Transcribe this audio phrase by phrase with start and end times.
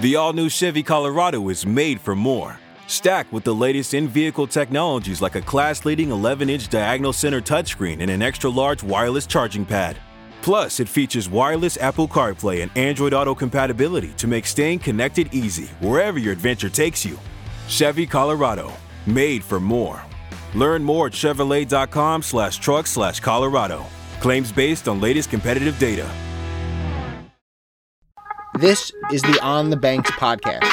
[0.00, 2.60] The all new Chevy Colorado is made for more.
[2.86, 7.40] Stacked with the latest in vehicle technologies like a class leading 11 inch diagonal center
[7.40, 9.98] touchscreen and an extra large wireless charging pad.
[10.40, 15.66] Plus, it features wireless Apple CarPlay and Android Auto compatibility to make staying connected easy
[15.80, 17.18] wherever your adventure takes you.
[17.66, 18.72] Chevy Colorado,
[19.04, 20.00] made for more.
[20.54, 23.84] Learn more at Chevrolet.com slash truck slash Colorado.
[24.20, 26.08] Claims based on latest competitive data.
[28.58, 30.66] This is the On the Banks podcast.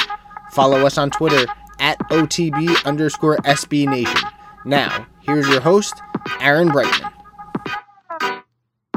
[0.50, 1.46] Follow us on Twitter
[1.78, 4.28] at OTB underscore SB Nation.
[4.64, 5.94] Now, here's your host,
[6.40, 7.12] Aaron Brightman.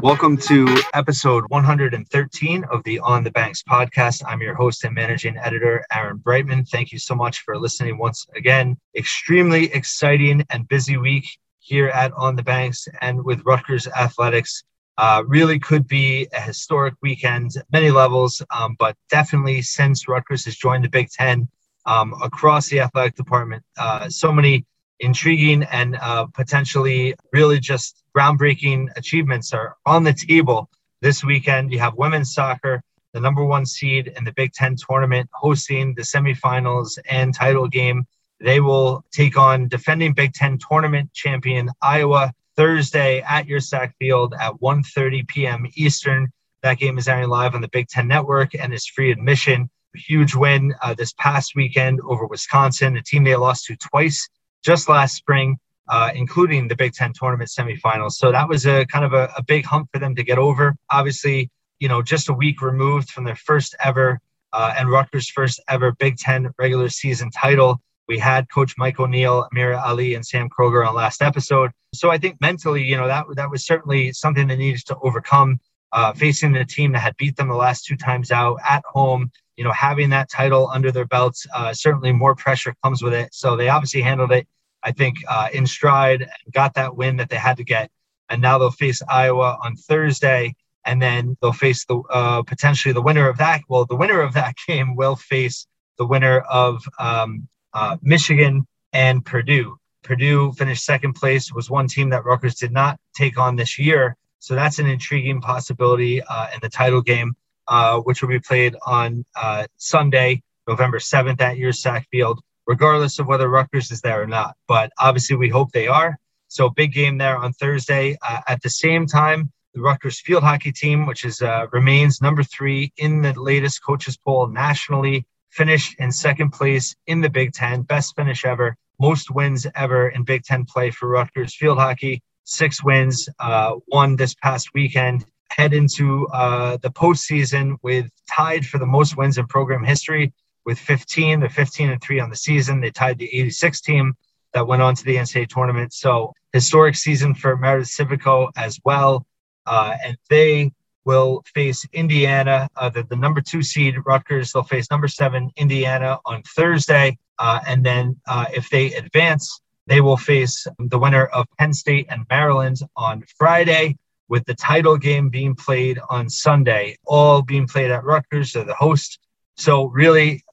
[0.02, 4.24] Welcome to episode 113 of the On the Banks podcast.
[4.26, 6.64] I'm your host and managing editor, Aaron Brightman.
[6.64, 8.76] Thank you so much for listening once again.
[8.96, 11.26] Extremely exciting and busy week
[11.60, 14.64] here at On the Banks and with Rutgers Athletics.
[15.00, 20.56] Uh, really could be a historic weekend, many levels, um, but definitely since Rutgers has
[20.56, 21.48] joined the Big Ten
[21.86, 24.66] um, across the athletic department, uh, so many
[24.98, 30.68] intriguing and uh, potentially really just groundbreaking achievements are on the table
[31.00, 31.72] this weekend.
[31.72, 32.82] You have women's soccer,
[33.14, 38.06] the number one seed in the Big Ten tournament, hosting the semifinals and title game.
[38.38, 44.52] They will take on defending Big Ten tournament champion Iowa Thursday at Yurcak Field at
[44.60, 45.66] 1:30 p.m.
[45.76, 46.28] Eastern.
[46.62, 49.70] That game is airing live on the Big Ten Network and is free admission.
[49.96, 54.28] A huge win uh, this past weekend over Wisconsin, a team they lost to twice
[54.62, 58.12] just last spring, uh, including the Big Ten tournament semifinals.
[58.12, 60.76] So that was a kind of a, a, big hump for them to get over.
[60.90, 64.20] Obviously, you know, just a week removed from their first ever
[64.52, 67.80] uh, and Rutgers' first ever Big Ten regular season title.
[68.10, 71.70] We had Coach Mike O'Neill, Amirah Ali, and Sam Kroger on last episode.
[71.94, 75.60] So I think mentally, you know, that that was certainly something they needed to overcome.
[75.92, 79.30] Uh, facing a team that had beat them the last two times out at home,
[79.56, 83.32] you know, having that title under their belts, uh, certainly more pressure comes with it.
[83.32, 84.48] So they obviously handled it,
[84.82, 87.92] I think, uh, in stride and got that win that they had to get.
[88.28, 93.02] And now they'll face Iowa on Thursday, and then they'll face the uh, potentially the
[93.02, 93.60] winner of that.
[93.68, 99.24] Well, the winner of that game will face the winner of um, uh, Michigan and
[99.24, 99.76] Purdue.
[100.02, 101.52] Purdue finished second place.
[101.52, 104.16] Was one team that Rutgers did not take on this year.
[104.38, 107.36] So that's an intriguing possibility uh, in the title game
[107.70, 113.26] uh, which will be played on uh, Sunday, November 7th at Yurcak Field, regardless of
[113.26, 114.56] whether Rutgers is there or not.
[114.66, 116.18] But obviously, we hope they are.
[116.48, 118.18] So, big game there on Thursday.
[118.20, 122.42] Uh, at the same time, the Rutgers field hockey team, which is uh, remains number
[122.42, 127.82] three in the latest coaches poll nationally, finished in second place in the Big Ten,
[127.82, 132.22] best finish ever, most wins ever in Big Ten play for Rutgers field hockey.
[132.44, 138.78] Six wins, uh, one this past weekend head into uh, the postseason with tied for
[138.78, 140.32] the most wins in program history
[140.64, 141.40] with 15.
[141.40, 142.80] They're 15 and three on the season.
[142.80, 144.14] They tied the 86 team
[144.52, 145.92] that went on to the NCAA tournament.
[145.92, 149.26] So historic season for Meredith Civico as well.
[149.66, 150.72] Uh, and they
[151.04, 154.52] will face Indiana, uh, the, the number two seed Rutgers.
[154.52, 157.18] They'll face number seven Indiana on Thursday.
[157.38, 162.06] Uh, and then uh, if they advance, they will face the winner of Penn State
[162.10, 163.96] and Maryland on Friday
[164.28, 168.74] with the title game being played on Sunday, all being played at Rutgers, they're the
[168.74, 169.18] host.
[169.56, 170.44] So, really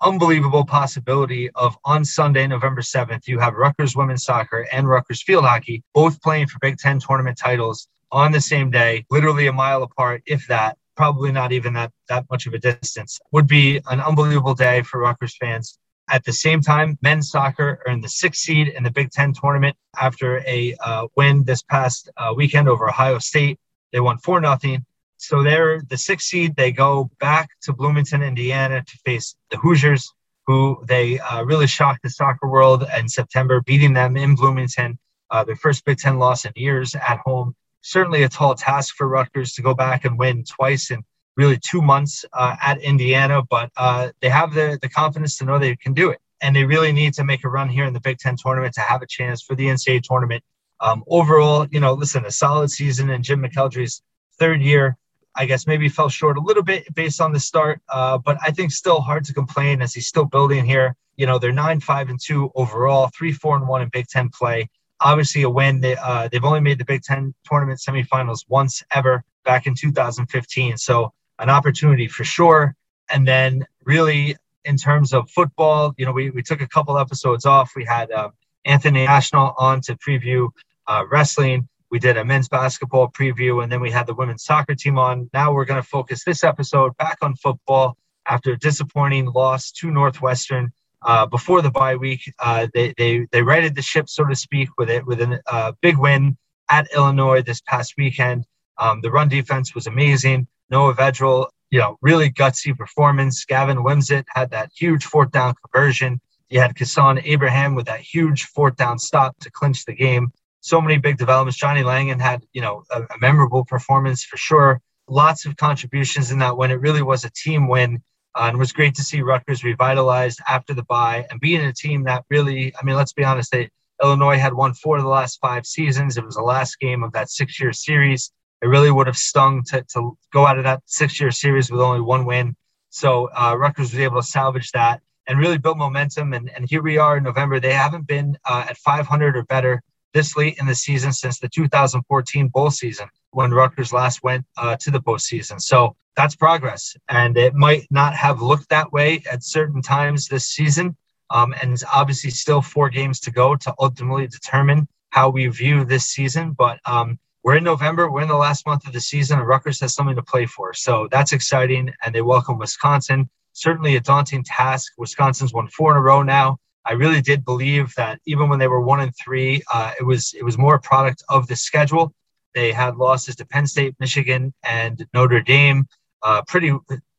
[0.00, 5.44] unbelievable possibility of on Sunday, November 7th, you have Rutgers women's soccer and Rutgers field
[5.44, 9.82] hockey both playing for Big Ten tournament titles on the same day, literally a mile
[9.82, 10.76] apart, if that.
[10.96, 13.20] Probably not even that that much of a distance.
[13.30, 15.78] Would be an unbelievable day for Rutgers fans.
[16.10, 19.76] At the same time, men's soccer in the sixth seed in the Big Ten tournament
[19.96, 23.60] after a uh, win this past uh, weekend over Ohio State.
[23.92, 24.78] They won 4 0.
[25.18, 26.56] So they're the sixth seed.
[26.56, 30.12] They go back to Bloomington, Indiana to face the Hoosiers,
[30.46, 34.98] who they uh, really shocked the soccer world in September, beating them in Bloomington.
[35.30, 37.54] Uh, their first Big Ten loss in years at home.
[37.88, 41.02] Certainly a tall task for Rutgers to go back and win twice in
[41.38, 45.58] really two months uh, at Indiana, but uh, they have the, the confidence to know
[45.58, 46.18] they can do it.
[46.42, 48.82] And they really need to make a run here in the Big Ten tournament to
[48.82, 50.44] have a chance for the NCAA tournament.
[50.80, 54.02] Um, overall, you know, listen, a solid season in Jim McElderry's
[54.38, 54.98] third year.
[55.34, 58.50] I guess maybe fell short a little bit based on the start, uh, but I
[58.50, 60.94] think still hard to complain as he's still building here.
[61.16, 64.28] You know, they're nine, five, and two overall, three, four, and one in Big Ten
[64.28, 64.68] play.
[65.00, 65.80] Obviously, a win.
[65.80, 70.76] They, uh, they've only made the Big Ten tournament semifinals once ever back in 2015.
[70.76, 72.74] So an opportunity for sure.
[73.10, 77.46] And then really in terms of football, you know, we, we took a couple episodes
[77.46, 77.72] off.
[77.74, 78.30] We had uh,
[78.64, 80.50] Anthony National on to preview
[80.86, 81.68] uh, wrestling.
[81.90, 85.30] We did a men's basketball preview, and then we had the women's soccer team on.
[85.32, 87.96] Now we're going to focus this episode back on football
[88.26, 90.70] after a disappointing loss to Northwestern
[91.02, 92.32] uh, before the bye week.
[92.38, 95.72] Uh, they, they, they righted the ship, so to speak, with it with a uh,
[95.80, 96.36] big win
[96.70, 98.44] at Illinois this past weekend.
[98.78, 100.46] Um, the run defense was amazing.
[100.70, 103.44] Noah Vedral, you know, really gutsy performance.
[103.44, 106.20] Gavin Wimsatt had that huge fourth down conversion.
[106.50, 110.32] You had Kessawn Abraham with that huge fourth down stop to clinch the game.
[110.60, 111.58] So many big developments.
[111.58, 114.80] Johnny Langan had, you know, a, a memorable performance for sure.
[115.08, 116.70] Lots of contributions in that win.
[116.70, 118.02] It really was a team win.
[118.38, 121.72] Uh, and it was great to see Rutgers revitalized after the bye and being a
[121.72, 123.68] team that really, I mean, let's be honest, they,
[124.00, 126.16] Illinois had won four of the last five seasons.
[126.16, 128.30] It was the last game of that six year series.
[128.62, 131.80] It really would have stung to, to go out of that six year series with
[131.80, 132.54] only one win.
[132.90, 136.32] So uh, Rutgers was able to salvage that and really build momentum.
[136.32, 137.58] And, and here we are in November.
[137.58, 139.82] They haven't been uh, at 500 or better
[140.14, 144.76] this late in the season since the 2014 bowl season when Rutgers last went uh,
[144.76, 145.60] to the postseason.
[145.60, 146.96] So that's progress.
[147.08, 150.96] And it might not have looked that way at certain times this season.
[151.30, 155.84] Um, and it's obviously still four games to go to ultimately determine how we view
[155.84, 156.52] this season.
[156.52, 158.10] But um, we're in November.
[158.10, 160.74] We're in the last month of the season, and Rutgers has something to play for.
[160.74, 161.92] So that's exciting.
[162.04, 163.28] And they welcome Wisconsin.
[163.52, 164.92] Certainly a daunting task.
[164.98, 166.58] Wisconsin's won four in a row now.
[166.84, 170.34] I really did believe that even when they were one and three, uh, it was
[170.34, 172.14] it was more a product of the schedule.
[172.54, 175.86] They had losses to Penn State, Michigan, and Notre Dame.
[176.22, 176.72] Uh, pretty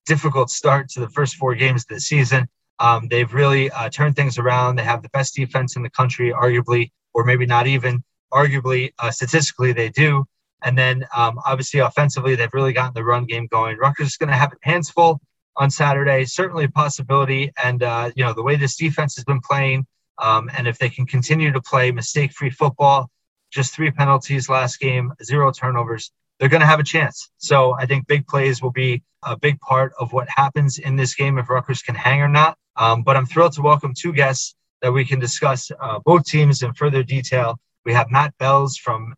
[0.06, 2.48] difficult start to the first four games of the season.
[2.80, 4.76] Um, they've really uh, turned things around.
[4.76, 8.04] They have the best defense in the country, arguably, or maybe not even.
[8.34, 10.26] Arguably, uh, statistically, they do.
[10.64, 13.78] And then, um, obviously, offensively, they've really gotten the run game going.
[13.78, 15.22] Rutgers is going to have hands full
[15.60, 16.26] on Saturday.
[16.26, 17.52] Certainly a possibility.
[17.62, 19.86] And uh, you know, the way this defense has been playing,
[20.18, 23.10] um, and if they can continue to play mistake-free football,
[23.52, 27.30] just three penalties last game, zero turnovers, they're going to have a chance.
[27.38, 31.14] So I think big plays will be a big part of what happens in this
[31.14, 32.58] game if Rutgers can hang or not.
[32.76, 36.64] Um, but I'm thrilled to welcome two guests that we can discuss uh, both teams
[36.64, 37.60] in further detail.
[37.86, 39.14] We have Matt Belz from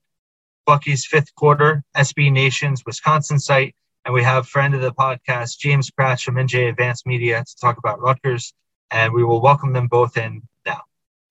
[0.65, 3.75] Bucky's fifth quarter, SB Nation's Wisconsin site,
[4.05, 7.77] and we have friend of the podcast, James Kratch from NJ Advanced Media, to talk
[7.77, 8.53] about Rutgers.
[8.89, 10.81] And we will welcome them both in now.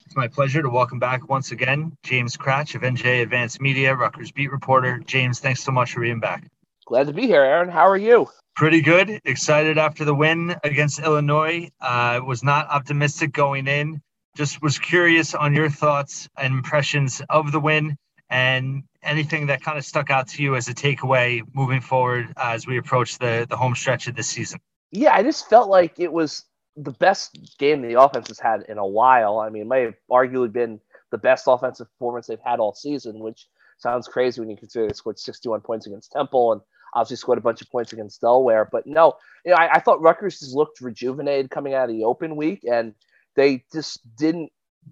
[0.06, 4.31] It's my pleasure to welcome back once again James Kratch of NJ Advanced Media, Rutgers
[4.32, 5.00] beat reporter.
[5.05, 6.46] James, thanks so much for being back.
[6.87, 7.69] Glad to be here, Aaron.
[7.69, 8.28] How are you?
[8.56, 9.20] Pretty good.
[9.25, 11.70] Excited after the win against Illinois.
[11.81, 14.00] Uh, was not optimistic going in.
[14.37, 17.96] Just was curious on your thoughts and impressions of the win
[18.30, 22.66] and anything that kind of stuck out to you as a takeaway moving forward as
[22.66, 24.60] we approach the the home stretch of this season.
[24.92, 26.44] Yeah, I just felt like it was
[26.76, 29.38] the best game the offense has had in a while.
[29.38, 30.80] I mean, it may have arguably been
[31.10, 33.46] the best offensive performance they've had all season, which
[33.78, 36.60] sounds crazy when you consider they scored 61 points against Temple and
[36.94, 38.68] obviously scored a bunch of points against Delaware.
[38.70, 42.04] But no, you know, I, I thought Rutgers just looked rejuvenated coming out of the
[42.04, 42.94] open week, and
[43.36, 44.50] they just didn't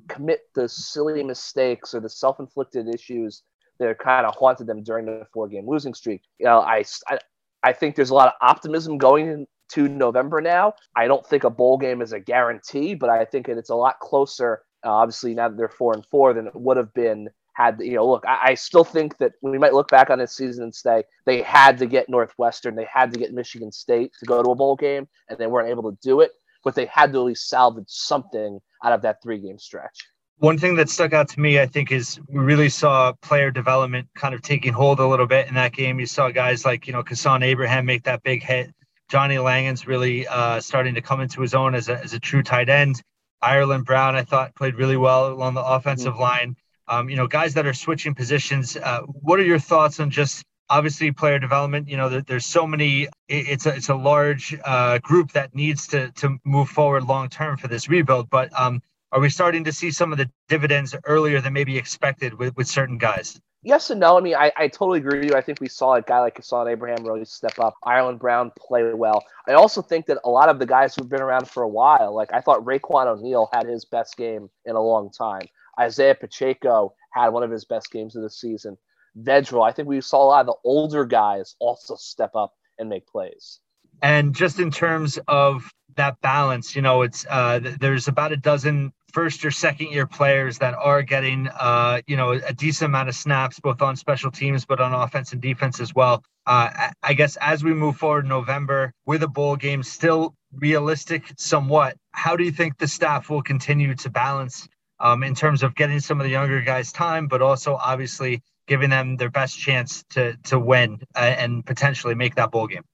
[0.08, 3.42] commit the silly mistakes or the self-inflicted issues
[3.78, 6.22] that kind of haunted them during the four-game losing streak.
[6.38, 7.18] You know, I, I,
[7.62, 10.74] I think there's a lot of optimism going into November now.
[10.96, 13.98] I don't think a bowl game is a guarantee, but I think it's a lot
[14.00, 14.62] closer.
[14.84, 17.94] Uh, obviously, now that they're four and four, than it would have been had you
[17.94, 18.08] know.
[18.08, 21.02] Look, I, I still think that we might look back on this season and say
[21.26, 24.54] they had to get Northwestern, they had to get Michigan State to go to a
[24.54, 26.30] bowl game, and they weren't able to do it.
[26.64, 30.08] But they had to at least salvage something out of that three-game stretch.
[30.40, 34.08] One thing that stuck out to me, I think, is we really saw player development
[34.14, 35.98] kind of taking hold a little bit in that game.
[35.98, 38.72] You saw guys like, you know, Kessawn Abraham make that big hit.
[39.08, 42.42] Johnny Langan's really uh, starting to come into his own as a, as a true
[42.42, 43.02] tight end.
[43.42, 46.22] Ireland Brown, I thought, played really well along the offensive mm-hmm.
[46.22, 46.56] line.
[46.86, 48.76] Um, you know, guys that are switching positions.
[48.76, 51.88] Uh, what are your thoughts on just obviously player development?
[51.88, 53.08] You know, there, there's so many.
[53.28, 57.56] It's a it's a large uh, group that needs to to move forward long term
[57.56, 58.30] for this rebuild.
[58.30, 58.82] But um,
[59.12, 62.66] are we starting to see some of the dividends earlier than maybe expected with, with
[62.66, 63.40] certain guys?
[63.62, 64.16] Yes and no.
[64.16, 65.36] I mean, I, I totally agree with you.
[65.36, 67.74] I think we saw a guy like Kessawn Abraham really step up.
[67.82, 69.24] Ireland Brown play well.
[69.48, 72.14] I also think that a lot of the guys who've been around for a while,
[72.14, 75.42] like I thought Raiqwon O'Neal had his best game in a long time.
[75.78, 78.78] Isaiah Pacheco had one of his best games of the season.
[79.16, 82.88] Vedral, I think we saw a lot of the older guys also step up and
[82.88, 83.60] make plays.
[84.02, 88.92] And just in terms of that balance, you know, it's uh, there's about a dozen
[89.12, 93.14] first or second year players that are getting uh, you know a decent amount of
[93.14, 97.36] snaps both on special teams but on offense and defense as well uh, i guess
[97.40, 102.44] as we move forward in november with a bowl game still realistic somewhat how do
[102.44, 104.68] you think the staff will continue to balance
[105.00, 108.90] um, in terms of getting some of the younger guys time but also obviously giving
[108.90, 112.84] them their best chance to to win uh, and potentially make that bowl game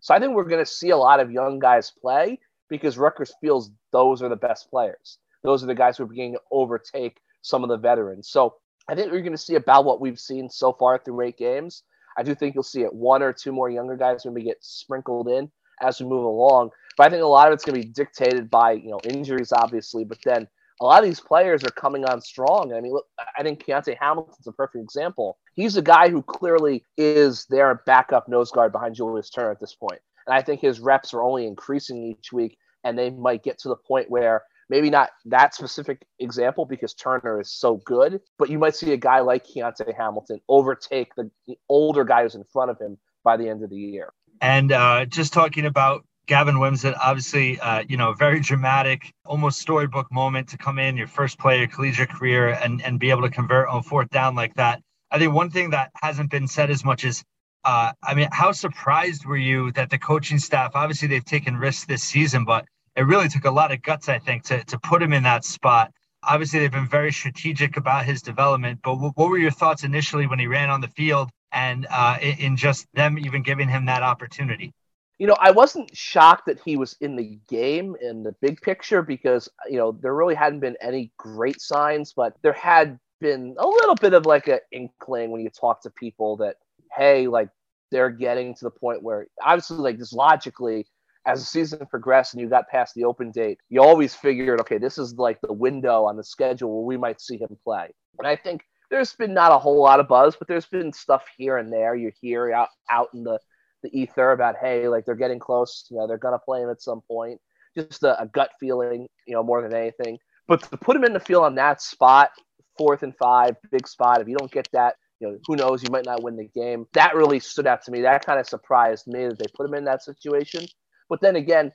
[0.00, 2.38] So I think we're going to see a lot of young guys play
[2.70, 5.18] because Rutgers feels those are the best players.
[5.42, 8.28] Those are the guys who are beginning to overtake some of the veterans.
[8.30, 8.54] So
[8.88, 11.82] I think we're going to see about what we've seen so far through eight games.
[12.16, 15.28] I do think you'll see it one or two more younger guys maybe get sprinkled
[15.28, 15.50] in
[15.82, 16.70] as we move along.
[16.96, 19.52] But I think a lot of it's going to be dictated by you know injuries,
[19.52, 20.48] obviously, but then
[20.80, 22.72] a lot of these players are coming on strong.
[22.72, 23.06] I mean, look,
[23.38, 25.38] I think Kyonte Hamilton's a perfect example.
[25.54, 29.74] He's a guy who clearly is their backup nose guard behind Julius Turner at this
[29.74, 30.00] point.
[30.26, 33.68] And I think his reps are only increasing each week, and they might get to
[33.68, 38.58] the point where maybe not that specific example because Turner is so good, but you
[38.58, 42.78] might see a guy like Keontae Hamilton overtake the, the older guys in front of
[42.78, 44.12] him by the end of the year.
[44.40, 50.10] And uh, just talking about Gavin Wimsatt, obviously, uh, you know, very dramatic, almost storybook
[50.10, 53.30] moment to come in your first play your collegiate career and, and be able to
[53.30, 54.80] convert on fourth down like that.
[55.10, 57.22] I think one thing that hasn't been said as much is,
[57.64, 61.84] uh, I mean, how surprised were you that the coaching staff, obviously they've taken risks
[61.84, 62.64] this season, but
[62.96, 65.44] it really took a lot of guts, I think, to, to put him in that
[65.44, 65.92] spot.
[66.22, 70.38] Obviously, they've been very strategic about his development, but what were your thoughts initially when
[70.38, 74.72] he ran on the field and uh, in just them even giving him that opportunity?
[75.18, 79.00] You know, I wasn't shocked that he was in the game in the big picture
[79.02, 83.66] because, you know, there really hadn't been any great signs, but there had been a
[83.66, 86.56] little bit of like an inkling when you talk to people that,
[86.96, 87.48] hey, like
[87.90, 90.86] they're getting to the point where obviously, like, just logically,
[91.26, 94.78] as the season progressed and you got past the open date, you always figured, okay,
[94.78, 97.88] this is like the window on the schedule where we might see him play.
[98.18, 101.24] And I think there's been not a whole lot of buzz, but there's been stuff
[101.36, 103.38] here and there you hear out out in the
[103.84, 106.82] the ether about hey, like they're getting close, you know, they're gonna play him at
[106.82, 107.40] some point.
[107.76, 110.18] Just a, a gut feeling, you know, more than anything.
[110.48, 112.30] But to put him in the field on that spot,
[112.76, 114.20] fourth and five, big spot.
[114.20, 115.82] If you don't get that, you know, who knows?
[115.82, 116.86] You might not win the game.
[116.94, 118.02] That really stood out to me.
[118.02, 120.66] That kind of surprised me that they put him in that situation.
[121.08, 121.72] But then again,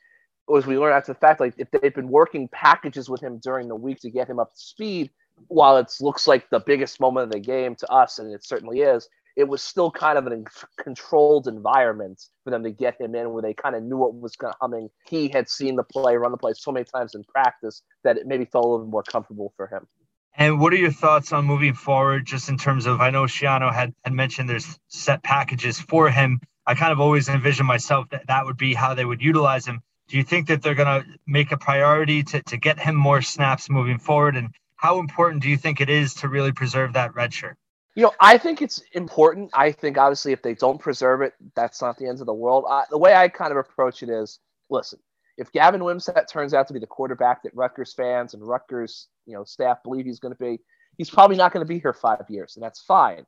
[0.56, 3.68] as we learned after the fact, like if they've been working packages with him during
[3.68, 5.12] the week to get him up to speed,
[5.48, 8.82] while it looks like the biggest moment of the game to us, and it certainly
[8.82, 9.08] is,
[9.40, 10.44] it was still kind of a
[10.84, 14.36] controlled environment for them to get him in where they kind of knew what was
[14.36, 14.90] coming.
[15.08, 18.28] He had seen the play, run the play so many times in practice that it
[18.28, 19.88] maybe felt a little more comfortable for him.
[20.36, 23.00] And what are your thoughts on moving forward, just in terms of?
[23.00, 26.42] I know Schiano had, had mentioned there's set packages for him.
[26.66, 29.80] I kind of always envisioned myself that that would be how they would utilize him.
[30.10, 33.22] Do you think that they're going to make a priority to, to get him more
[33.22, 34.36] snaps moving forward?
[34.36, 37.58] And how important do you think it is to really preserve that red shirt?
[38.00, 39.52] You know, I think it's important.
[39.54, 42.64] I think obviously if they don't preserve it, that's not the end of the world.
[42.70, 44.40] I, the way I kind of approach it is,
[44.70, 45.00] listen,
[45.38, 49.34] if Gavin Wimsatt turns out to be the quarterback that Rutgers fans and Rutgers, you
[49.34, 50.62] know, staff believe he's going to be,
[50.98, 53.26] he's probably not going to be here five years, and that's fine.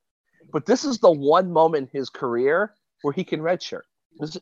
[0.54, 3.82] But this is the one moment in his career where he can redshirt.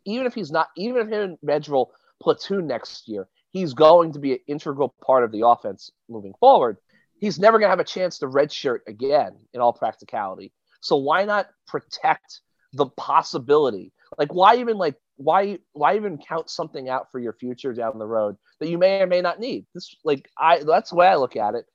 [0.05, 1.87] Even if he's not, even if him and Vedral
[2.21, 6.77] platoon next year, he's going to be an integral part of the offense moving forward.
[7.19, 10.53] He's never going to have a chance to redshirt again in all practicality.
[10.81, 12.41] So why not protect
[12.73, 13.91] the possibility?
[14.17, 18.07] Like why even like why why even count something out for your future down the
[18.07, 19.65] road that you may or may not need?
[19.73, 21.65] This like I that's the way I look at it.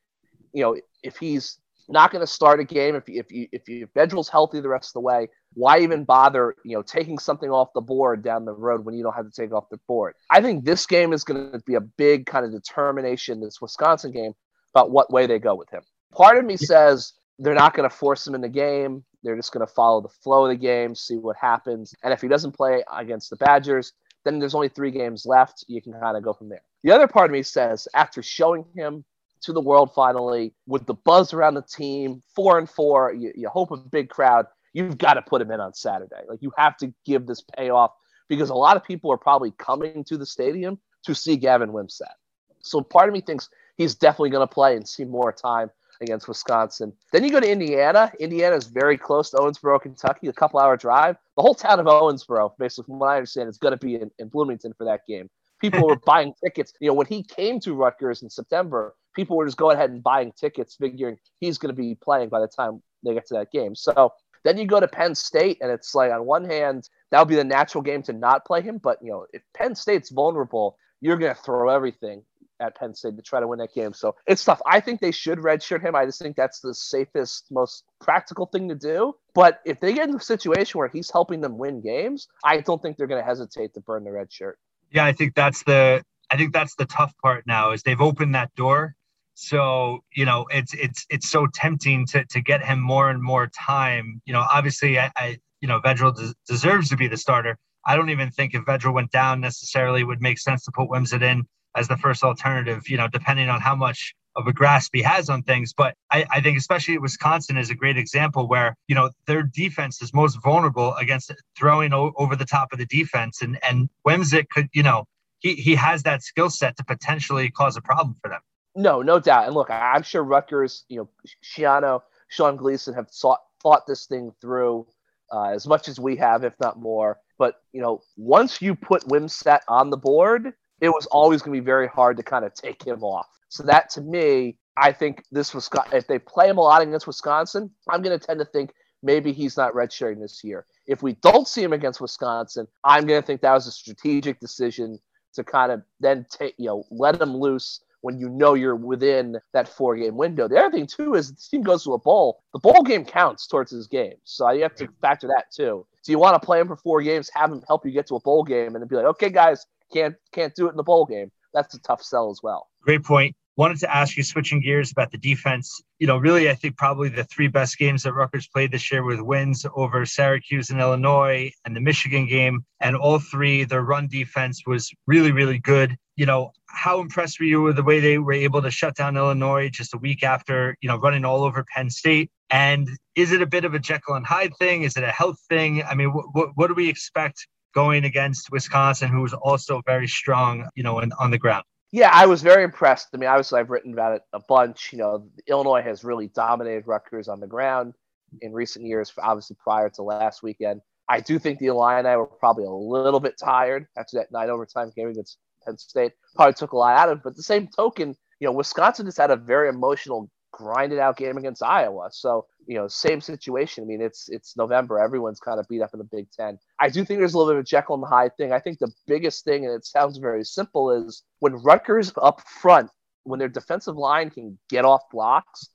[0.52, 1.58] You know, if he's
[1.88, 4.68] not going to start a game, if if you if you if Vedral's healthy the
[4.68, 8.44] rest of the way, why even bother, you know, taking something off the board down
[8.44, 10.14] the road when you don't have to take off the board?
[10.30, 14.12] I think this game is going to be a big kind of determination, this Wisconsin
[14.12, 14.32] game,
[14.74, 15.82] about what way they go with him.
[16.12, 19.04] Part of me says they're not going to force him in the game.
[19.22, 21.94] They're just going to follow the flow of the game, see what happens.
[22.02, 23.92] And if he doesn't play against the Badgers,
[24.24, 25.64] then there's only three games left.
[25.68, 26.62] You can kind of go from there.
[26.82, 29.04] The other part of me says after showing him
[29.42, 33.48] to the world finally with the buzz around the team, four and four, you, you
[33.48, 36.20] hope a big crowd you've got to put him in on Saturday.
[36.28, 37.92] Like you have to give this payoff
[38.28, 42.14] because a lot of people are probably coming to the stadium to see Gavin Wimsatt.
[42.60, 46.28] So part of me thinks he's definitely going to play and see more time against
[46.28, 46.92] Wisconsin.
[47.12, 48.12] Then you go to Indiana.
[48.18, 51.16] Indiana is very close to Owensboro, Kentucky, a couple hour drive.
[51.36, 54.10] The whole town of Owensboro, basically, from what I understand, is going to be in,
[54.18, 55.28] in Bloomington for that game.
[55.60, 56.72] People were buying tickets.
[56.80, 60.02] You know, when he came to Rutgers in September, people were just going ahead and
[60.02, 63.52] buying tickets, figuring he's going to be playing by the time they get to that
[63.52, 63.74] game.
[63.74, 64.12] So
[64.44, 67.36] then you go to Penn State, and it's like on one hand, that would be
[67.36, 68.78] the natural game to not play him.
[68.78, 72.22] But you know, if Penn State's vulnerable, you're going to throw everything
[72.60, 73.92] at Penn State to try to win that game.
[73.92, 74.60] So it's tough.
[74.66, 75.94] I think they should redshirt him.
[75.94, 79.14] I just think that's the safest, most practical thing to do.
[79.34, 82.80] But if they get in a situation where he's helping them win games, I don't
[82.80, 84.58] think they're going to hesitate to burn the red shirt.
[84.90, 88.34] Yeah, I think that's the I think that's the tough part now is they've opened
[88.34, 88.96] that door
[89.34, 93.48] so you know, it's it's it's so tempting to to get him more and more
[93.48, 94.22] time.
[94.24, 97.58] You know, obviously, I, I you know Vedral des- deserves to be the starter.
[97.84, 101.22] I don't even think if Vedra went down necessarily would make sense to put Wimsatt
[101.22, 105.02] in as the first alternative, you know, depending on how much of a grasp he
[105.02, 105.72] has on things.
[105.72, 110.02] But I, I, think especially Wisconsin is a great example where, you know, their defense
[110.02, 113.42] is most vulnerable against throwing o- over the top of the defense.
[113.42, 115.04] And and Wimsatt could, you know,
[115.38, 118.40] he, he has that skill set to potentially cause a problem for them.
[118.74, 119.46] No, no doubt.
[119.46, 121.08] And look, I'm sure Rutgers, you know,
[121.44, 124.86] Schiano, Sean Gleason have thought thought this thing through
[125.32, 127.18] uh, as much as we have, if not more.
[127.38, 130.54] But you know, once you put Wimsatt on the board,
[130.84, 133.26] it was always going to be very hard to kind of take him off.
[133.48, 137.06] So that to me, I think this was if they play him a lot against
[137.06, 138.72] Wisconsin, I'm going to tend to think
[139.02, 140.66] maybe he's not redshirting this year.
[140.86, 144.40] If we don't see him against Wisconsin, I'm going to think that was a strategic
[144.40, 144.98] decision
[145.34, 149.38] to kind of then take you know let him loose when you know you're within
[149.52, 150.46] that four game window.
[150.46, 152.42] The other thing too is the team goes to a bowl.
[152.52, 155.86] The bowl game counts towards his game, so you have to factor that too.
[156.04, 158.16] Do you want to play him for four games, have him help you get to
[158.16, 159.64] a bowl game, and then be like, okay, guys,
[159.94, 161.30] can't can't do it in the bowl game?
[161.52, 162.68] That's a tough sell as well.
[162.82, 163.36] Great point.
[163.56, 165.80] Wanted to ask you, switching gears about the defense.
[166.00, 169.04] You know, really, I think probably the three best games that Rutgers played this year
[169.04, 172.64] with wins over Syracuse and Illinois and the Michigan game.
[172.80, 175.96] And all three, their run defense was really, really good.
[176.16, 179.16] You know, how impressed were you with the way they were able to shut down
[179.16, 182.32] Illinois just a week after, you know, running all over Penn State?
[182.50, 184.82] And is it a bit of a Jekyll and Hyde thing?
[184.82, 185.84] Is it a health thing?
[185.84, 190.68] I mean, what, what do we expect going against Wisconsin, who was also very strong,
[190.74, 191.64] you know, in, on the ground?
[191.92, 193.08] Yeah, I was very impressed.
[193.14, 194.92] I mean, obviously, I've written about it a bunch.
[194.92, 197.94] You know, Illinois has really dominated Rutgers on the ground
[198.42, 200.80] in recent years, obviously prior to last weekend.
[201.08, 204.90] I do think the Illini were probably a little bit tired after that nine overtime
[204.96, 206.12] game against Penn State.
[206.34, 207.24] Probably took a lot out of it.
[207.24, 211.36] But the same token, you know, Wisconsin just had a very emotional, grinded out game
[211.36, 212.08] against Iowa.
[212.10, 213.84] So you know, same situation.
[213.84, 214.98] I mean, it's it's November.
[214.98, 216.58] Everyone's kind of beat up in the Big Ten.
[216.80, 218.52] I do think there's a little bit of a Jekyll and Hyde thing.
[218.52, 222.90] I think the biggest thing, and it sounds very simple, is when Rutgers up front,
[223.24, 225.68] when their defensive line can get off blocks,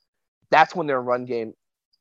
[0.50, 1.54] that's when their run game,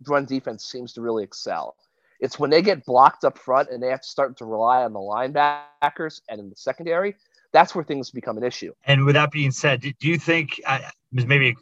[0.08, 1.76] run defense seems to really excel.
[2.20, 4.94] It's when they get blocked up front and they have to start to rely on
[4.94, 7.16] the linebackers and in the secondary.
[7.52, 8.74] That's where things become an issue.
[8.86, 10.80] And with that being said, do you think uh,
[11.12, 11.54] maybe a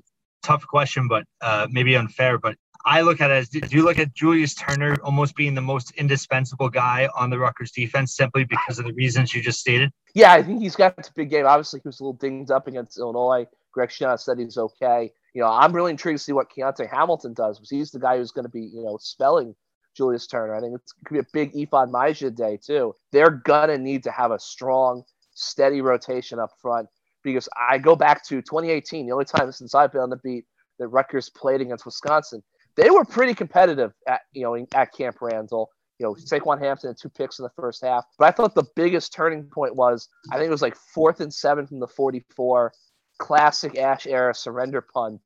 [0.44, 2.56] tough question, but uh, maybe unfair, but
[2.88, 5.92] I look at it as do you look at Julius Turner almost being the most
[5.92, 9.92] indispensable guy on the Rutgers defense simply because of the reasons you just stated?
[10.16, 11.46] Yeah, I think he's got a big game.
[11.46, 13.46] Obviously, he was a little dinged up against Illinois.
[13.74, 15.12] Greg Schiano said he's okay.
[15.34, 18.18] You know, I'm really intrigued to see what Kyonte Hamilton does because he's the guy
[18.18, 19.54] who's going to be, you know, spelling
[19.94, 20.56] Julius Turner.
[20.56, 22.96] I think it's it could be a big Ifeanyi Maijeh day too.
[23.12, 26.88] They're gonna need to have a strong, steady rotation up front
[27.22, 30.46] because I go back to 2018, the only time since I've been on the beat
[30.80, 32.42] that Rutgers played against Wisconsin
[32.78, 35.70] they were pretty competitive at you know at Camp Randall.
[36.00, 38.68] You know, Saquan Hampton had two picks in the first half, but I thought the
[38.76, 42.72] biggest turning point was I think it was like fourth and seven from the 44,
[43.18, 45.22] classic Ash era surrender punt.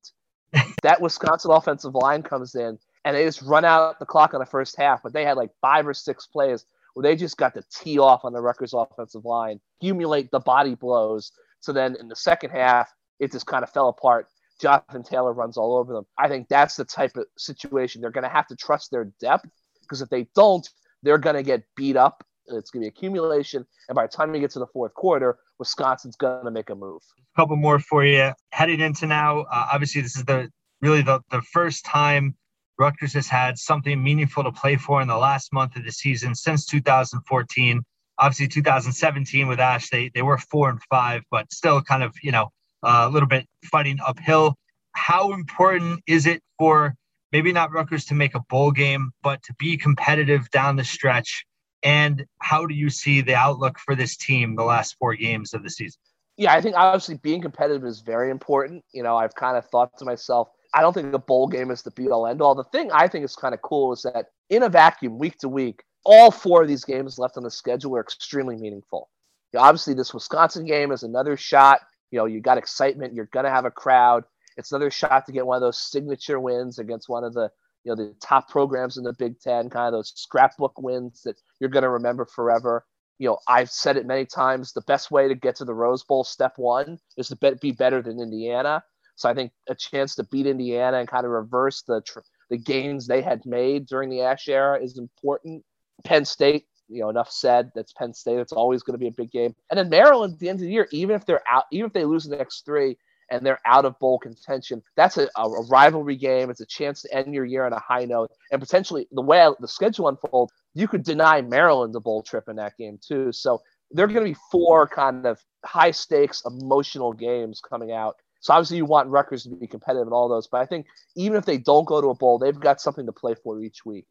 [0.84, 4.46] that Wisconsin offensive line comes in and they just run out the clock on the
[4.46, 7.64] first half, but they had like five or six plays where they just got to
[7.74, 11.32] tee off on the Rutgers offensive line, accumulate the body blows.
[11.60, 14.28] So then in the second half, it just kind of fell apart.
[14.62, 16.06] Jonathan Taylor runs all over them.
[16.17, 19.50] I think that's the type of situation they're going to have to trust their depth
[19.82, 20.67] because if they don't,
[21.04, 22.24] they're going to get beat up.
[22.47, 25.38] It's going to be accumulation, and by the time you get to the fourth quarter,
[25.58, 27.02] Wisconsin's going to make a move.
[27.36, 28.34] A couple more for you.
[28.52, 30.50] Heading into now, uh, obviously, this is the
[30.82, 32.36] really the, the first time
[32.78, 36.34] Rutgers has had something meaningful to play for in the last month of the season
[36.34, 37.84] since 2014.
[38.17, 42.32] Obviously, 2017 with Ash, they they were four and five, but still kind of you
[42.32, 42.50] know
[42.84, 44.56] a little bit fighting uphill.
[44.94, 46.96] How important is it for
[47.32, 51.46] maybe not Rutgers to make a bowl game, but to be competitive down the stretch?
[51.84, 55.63] And how do you see the outlook for this team the last four games of
[55.63, 56.00] the season?
[56.38, 58.84] Yeah, I think obviously being competitive is very important.
[58.94, 61.82] You know, I've kind of thought to myself, I don't think a bowl game is
[61.82, 62.56] the be all end all.
[62.56, 65.50] The thing I think is kind of cool is that in a vacuum, week to
[65.50, 69.10] week, all four of these games left on the schedule are extremely meaningful.
[69.54, 73.13] You know, obviously, this Wisconsin game is another shot you know, you got excitement.
[73.13, 74.24] You're going to have a crowd.
[74.58, 77.50] It's another shot to get one of those signature wins against one of the,
[77.84, 81.38] you know, the top programs in the Big Ten, kind of those scrapbook wins that
[81.60, 82.86] you're going to remember forever.
[83.17, 84.74] You know, I've said it many times.
[84.74, 88.02] The best way to get to the Rose Bowl, step one, is to be better
[88.02, 88.84] than Indiana.
[89.15, 92.02] So I think a chance to beat Indiana and kind of reverse the
[92.50, 95.63] the gains they had made during the Ash era is important.
[96.04, 97.71] Penn State you know, enough said.
[97.75, 98.39] That's Penn State.
[98.39, 99.56] It's always going to be a big game.
[99.69, 101.93] And then Maryland at the end of the year, even if they're out, even if
[101.93, 102.97] they lose the next three
[103.32, 106.49] and they're out of bowl contention, that's a, a rivalry game.
[106.49, 108.32] It's a chance to end your year on a high note.
[108.51, 112.58] And potentially, the way the schedule unfolds, you could deny Maryland the bowl trip in
[112.58, 113.32] that game too.
[113.32, 118.15] So there are going to be four kind of high stakes emotional games coming out.
[118.41, 121.38] So obviously you want Rutgers to be competitive in all those, but I think even
[121.38, 124.06] if they don't go to a bowl, they've got something to play for each week.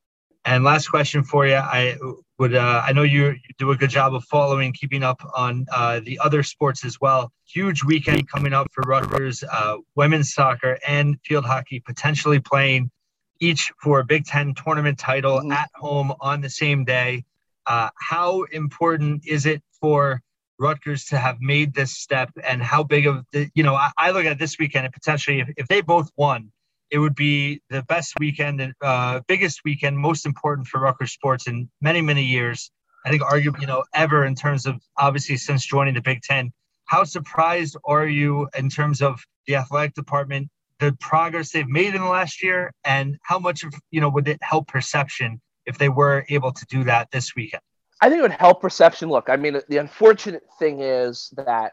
[0.50, 1.96] And last question for you, I
[2.40, 5.64] would uh, I know you, you, do a good job of following, keeping up on
[5.72, 7.30] uh, the other sports as well.
[7.46, 12.90] Huge weekend coming up for Rutgers, uh, women's soccer and field hockey potentially playing
[13.38, 15.52] each for a Big Ten tournament title mm-hmm.
[15.52, 17.24] at home on the same day.
[17.66, 20.20] Uh, how important is it for
[20.58, 24.10] Rutgers to have made this step, and how big of the you know I, I
[24.10, 26.50] look at this weekend and potentially if, if they both won,
[26.90, 31.46] it would be the best weekend and uh, biggest weekend, most important for Rutgers sports
[31.46, 32.70] in many many years.
[33.05, 36.53] I think arguably you know ever in terms of obviously since joining the Big Ten.
[36.85, 40.48] How surprised are you in terms of the athletic department
[40.81, 44.26] the progress they've made in the last year and how much of you know would
[44.26, 47.62] it help perception if they were able to do that this weekend
[48.00, 51.72] i think it would help perception look i mean the unfortunate thing is that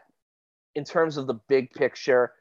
[0.74, 2.32] in terms of the big picture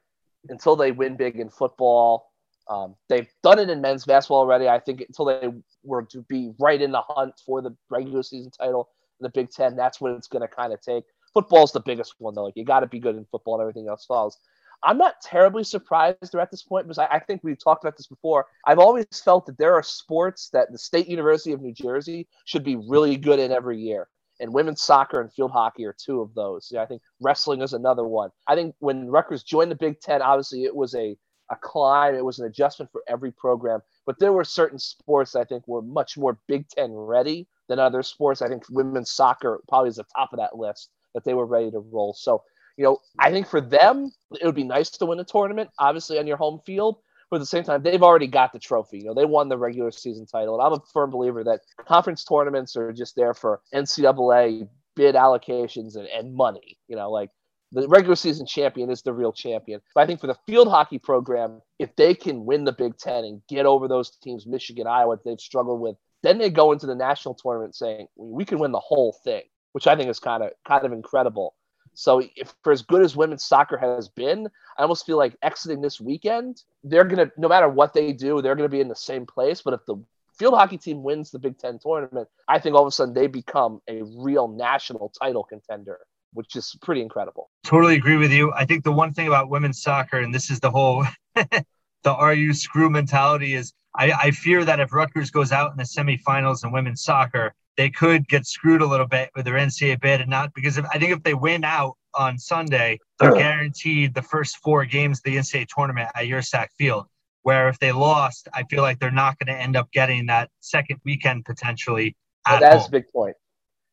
[0.49, 2.26] until they win big in football
[2.69, 5.49] um, they've done it in men's basketball already i think until they
[5.83, 9.49] were to be right in the hunt for the regular season title in the big
[9.49, 11.03] ten that's what it's going to kind of take
[11.33, 13.87] football's the biggest one though like you got to be good in football and everything
[13.87, 14.37] else falls.
[14.83, 17.97] I'm not terribly surprised they're at this point because I, I, think we've talked about
[17.97, 18.45] this before.
[18.65, 22.63] I've always felt that there are sports that the State University of New Jersey should
[22.63, 24.07] be really good in every year.
[24.39, 26.71] And women's soccer and field hockey are two of those.
[26.77, 28.29] I think wrestling is another one.
[28.47, 31.17] I think when Rutgers joined the Big Ten, obviously it was a,
[31.49, 33.81] a climb, it was an adjustment for every program.
[34.05, 38.03] But there were certain sports I think were much more Big Ten ready than other
[38.03, 38.41] sports.
[38.41, 41.71] I think women's soccer probably is the top of that list that they were ready
[41.71, 42.13] to roll.
[42.13, 42.43] So
[42.77, 46.19] you know, I think for them, it would be nice to win a tournament, obviously
[46.19, 46.97] on your home field.
[47.29, 48.99] But at the same time, they've already got the trophy.
[48.99, 50.53] You know, they won the regular season title.
[50.55, 55.97] And I'm a firm believer that conference tournaments are just there for NCAA bid allocations
[55.97, 56.77] and, and money.
[56.87, 57.31] You know, like
[57.71, 59.81] the regular season champion is the real champion.
[59.93, 63.25] But I think for the field hockey program, if they can win the Big Ten
[63.25, 66.95] and get over those teams, Michigan, Iowa, they've struggled with, then they go into the
[66.95, 70.51] national tournament saying we can win the whole thing, which I think is kind of
[70.67, 71.55] kind of incredible.
[71.93, 75.81] So, if for as good as women's soccer has been, I almost feel like exiting
[75.81, 79.25] this weekend, they're gonna no matter what they do, they're gonna be in the same
[79.25, 79.61] place.
[79.61, 79.95] But if the
[80.37, 83.27] field hockey team wins the Big Ten tournament, I think all of a sudden they
[83.27, 85.99] become a real national title contender,
[86.33, 87.49] which is pretty incredible.
[87.63, 88.51] Totally agree with you.
[88.53, 91.65] I think the one thing about women's soccer, and this is the whole the
[92.05, 95.83] "Are you screw" mentality, is I, I fear that if Rutgers goes out in the
[95.83, 100.21] semifinals in women's soccer, they could get screwed a little bit with their NCAA bid
[100.21, 104.21] and not because if, I think if they win out on Sunday, they're guaranteed the
[104.21, 107.05] first four games of the NCAA tournament at Yurcak Field.
[107.43, 110.49] Where if they lost, I feel like they're not going to end up getting that
[110.59, 112.15] second weekend potentially.
[112.45, 112.85] That's home.
[112.87, 113.35] a big point.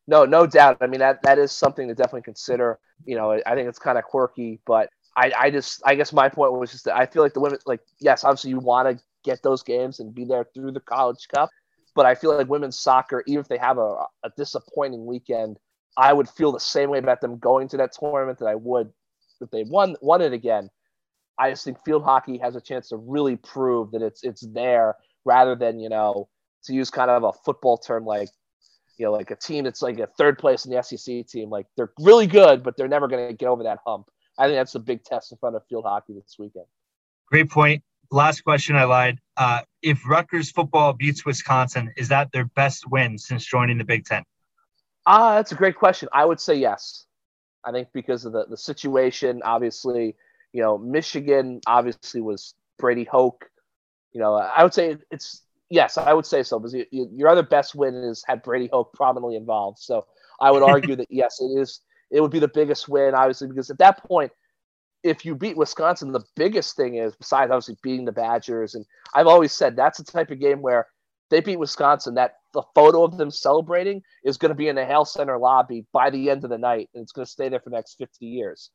[0.07, 0.77] No, no doubt.
[0.81, 2.79] I mean that that is something to definitely consider.
[3.05, 6.29] You know, I think it's kind of quirky, but I, I just I guess my
[6.29, 9.03] point was just that I feel like the women like yes, obviously you want to
[9.23, 11.49] get those games and be there through the college cup,
[11.95, 15.57] but I feel like women's soccer, even if they have a, a disappointing weekend,
[15.97, 18.91] I would feel the same way about them going to that tournament that I would
[19.41, 20.69] if they won won it again.
[21.37, 24.95] I just think field hockey has a chance to really prove that it's it's there
[25.25, 26.29] rather than you know
[26.65, 28.29] to use kind of a football term like
[28.97, 31.67] you know like a team that's like a third place in the SEC team like
[31.75, 34.07] they're really good but they're never going to get over that hump.
[34.37, 36.65] I think that's a big test in front of field hockey this weekend.
[37.29, 39.19] Great point last question, I lied.
[39.37, 44.05] Uh, if Rutgers football beats Wisconsin, is that their best win since joining the Big
[44.05, 44.23] Ten?
[45.05, 46.09] Ah, uh, that's a great question.
[46.13, 47.05] I would say yes.
[47.63, 50.15] I think because of the, the situation, obviously,
[50.53, 53.49] you know, Michigan obviously was Brady Hoke.
[54.13, 57.29] You know, I would say it's yes, I would say so because you, you, your
[57.29, 59.79] other best win is had Brady Hoke prominently involved.
[59.79, 60.05] So
[60.39, 61.81] I would argue that yes, it is.
[62.11, 64.31] It would be the biggest win, obviously, because at that point,
[65.03, 69.27] if you beat Wisconsin, the biggest thing is besides obviously beating the Badgers, and I've
[69.27, 70.87] always said that's the type of game where
[71.29, 74.85] they beat Wisconsin, that the photo of them celebrating is going to be in the
[74.85, 77.59] Hale Center lobby by the end of the night, and it's going to stay there
[77.59, 78.69] for the next 50 years.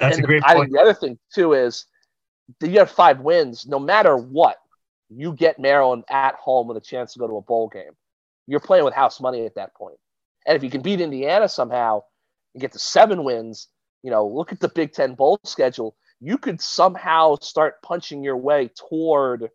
[0.00, 0.64] That's and a great I point.
[0.64, 1.86] think the other thing too is
[2.62, 4.56] you have five wins, no matter what,
[5.08, 7.92] you get Maryland at home with a chance to go to a bowl game.
[8.46, 9.98] You're playing with house money at that point.
[10.46, 12.02] And if you can beat Indiana somehow
[12.54, 13.68] and get to seven wins,
[14.02, 15.96] you know, look at the Big Ten bowl schedule.
[16.20, 19.50] You could somehow start punching your way toward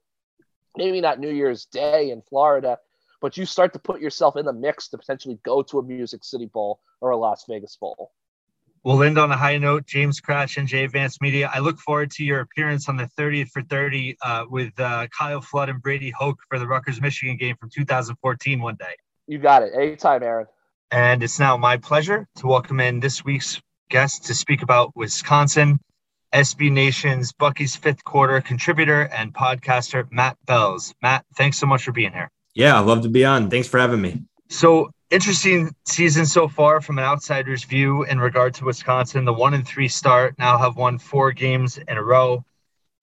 [0.77, 2.77] maybe not New Year's Day in Florida,
[3.21, 6.23] but you start to put yourself in the mix to potentially go to a Music
[6.23, 8.11] City Bowl or a Las Vegas Bowl.
[8.83, 9.85] We'll end on a high note.
[9.85, 11.51] James Kratch NJ Advanced Media.
[11.53, 15.39] I look forward to your appearance on the 30th for 30 uh, with uh, Kyle
[15.39, 18.95] Flood and Brady Hoke for the Rutgers Michigan game from 2014 one day.
[19.27, 19.73] You got it.
[19.75, 20.47] Anytime, Aaron.
[20.89, 25.79] And it's now my pleasure to welcome in this week's guest to speak about Wisconsin,
[26.33, 30.95] SB Nation's Bucky's fifth quarter contributor and podcaster, Matt Belz.
[31.03, 32.31] Matt, thanks so much for being here.
[32.55, 33.51] Yeah, I'd love to be on.
[33.51, 34.23] Thanks for having me.
[34.49, 39.25] So, interesting season so far from an outsider's view in regard to Wisconsin.
[39.25, 42.43] The one and three start now have won four games in a row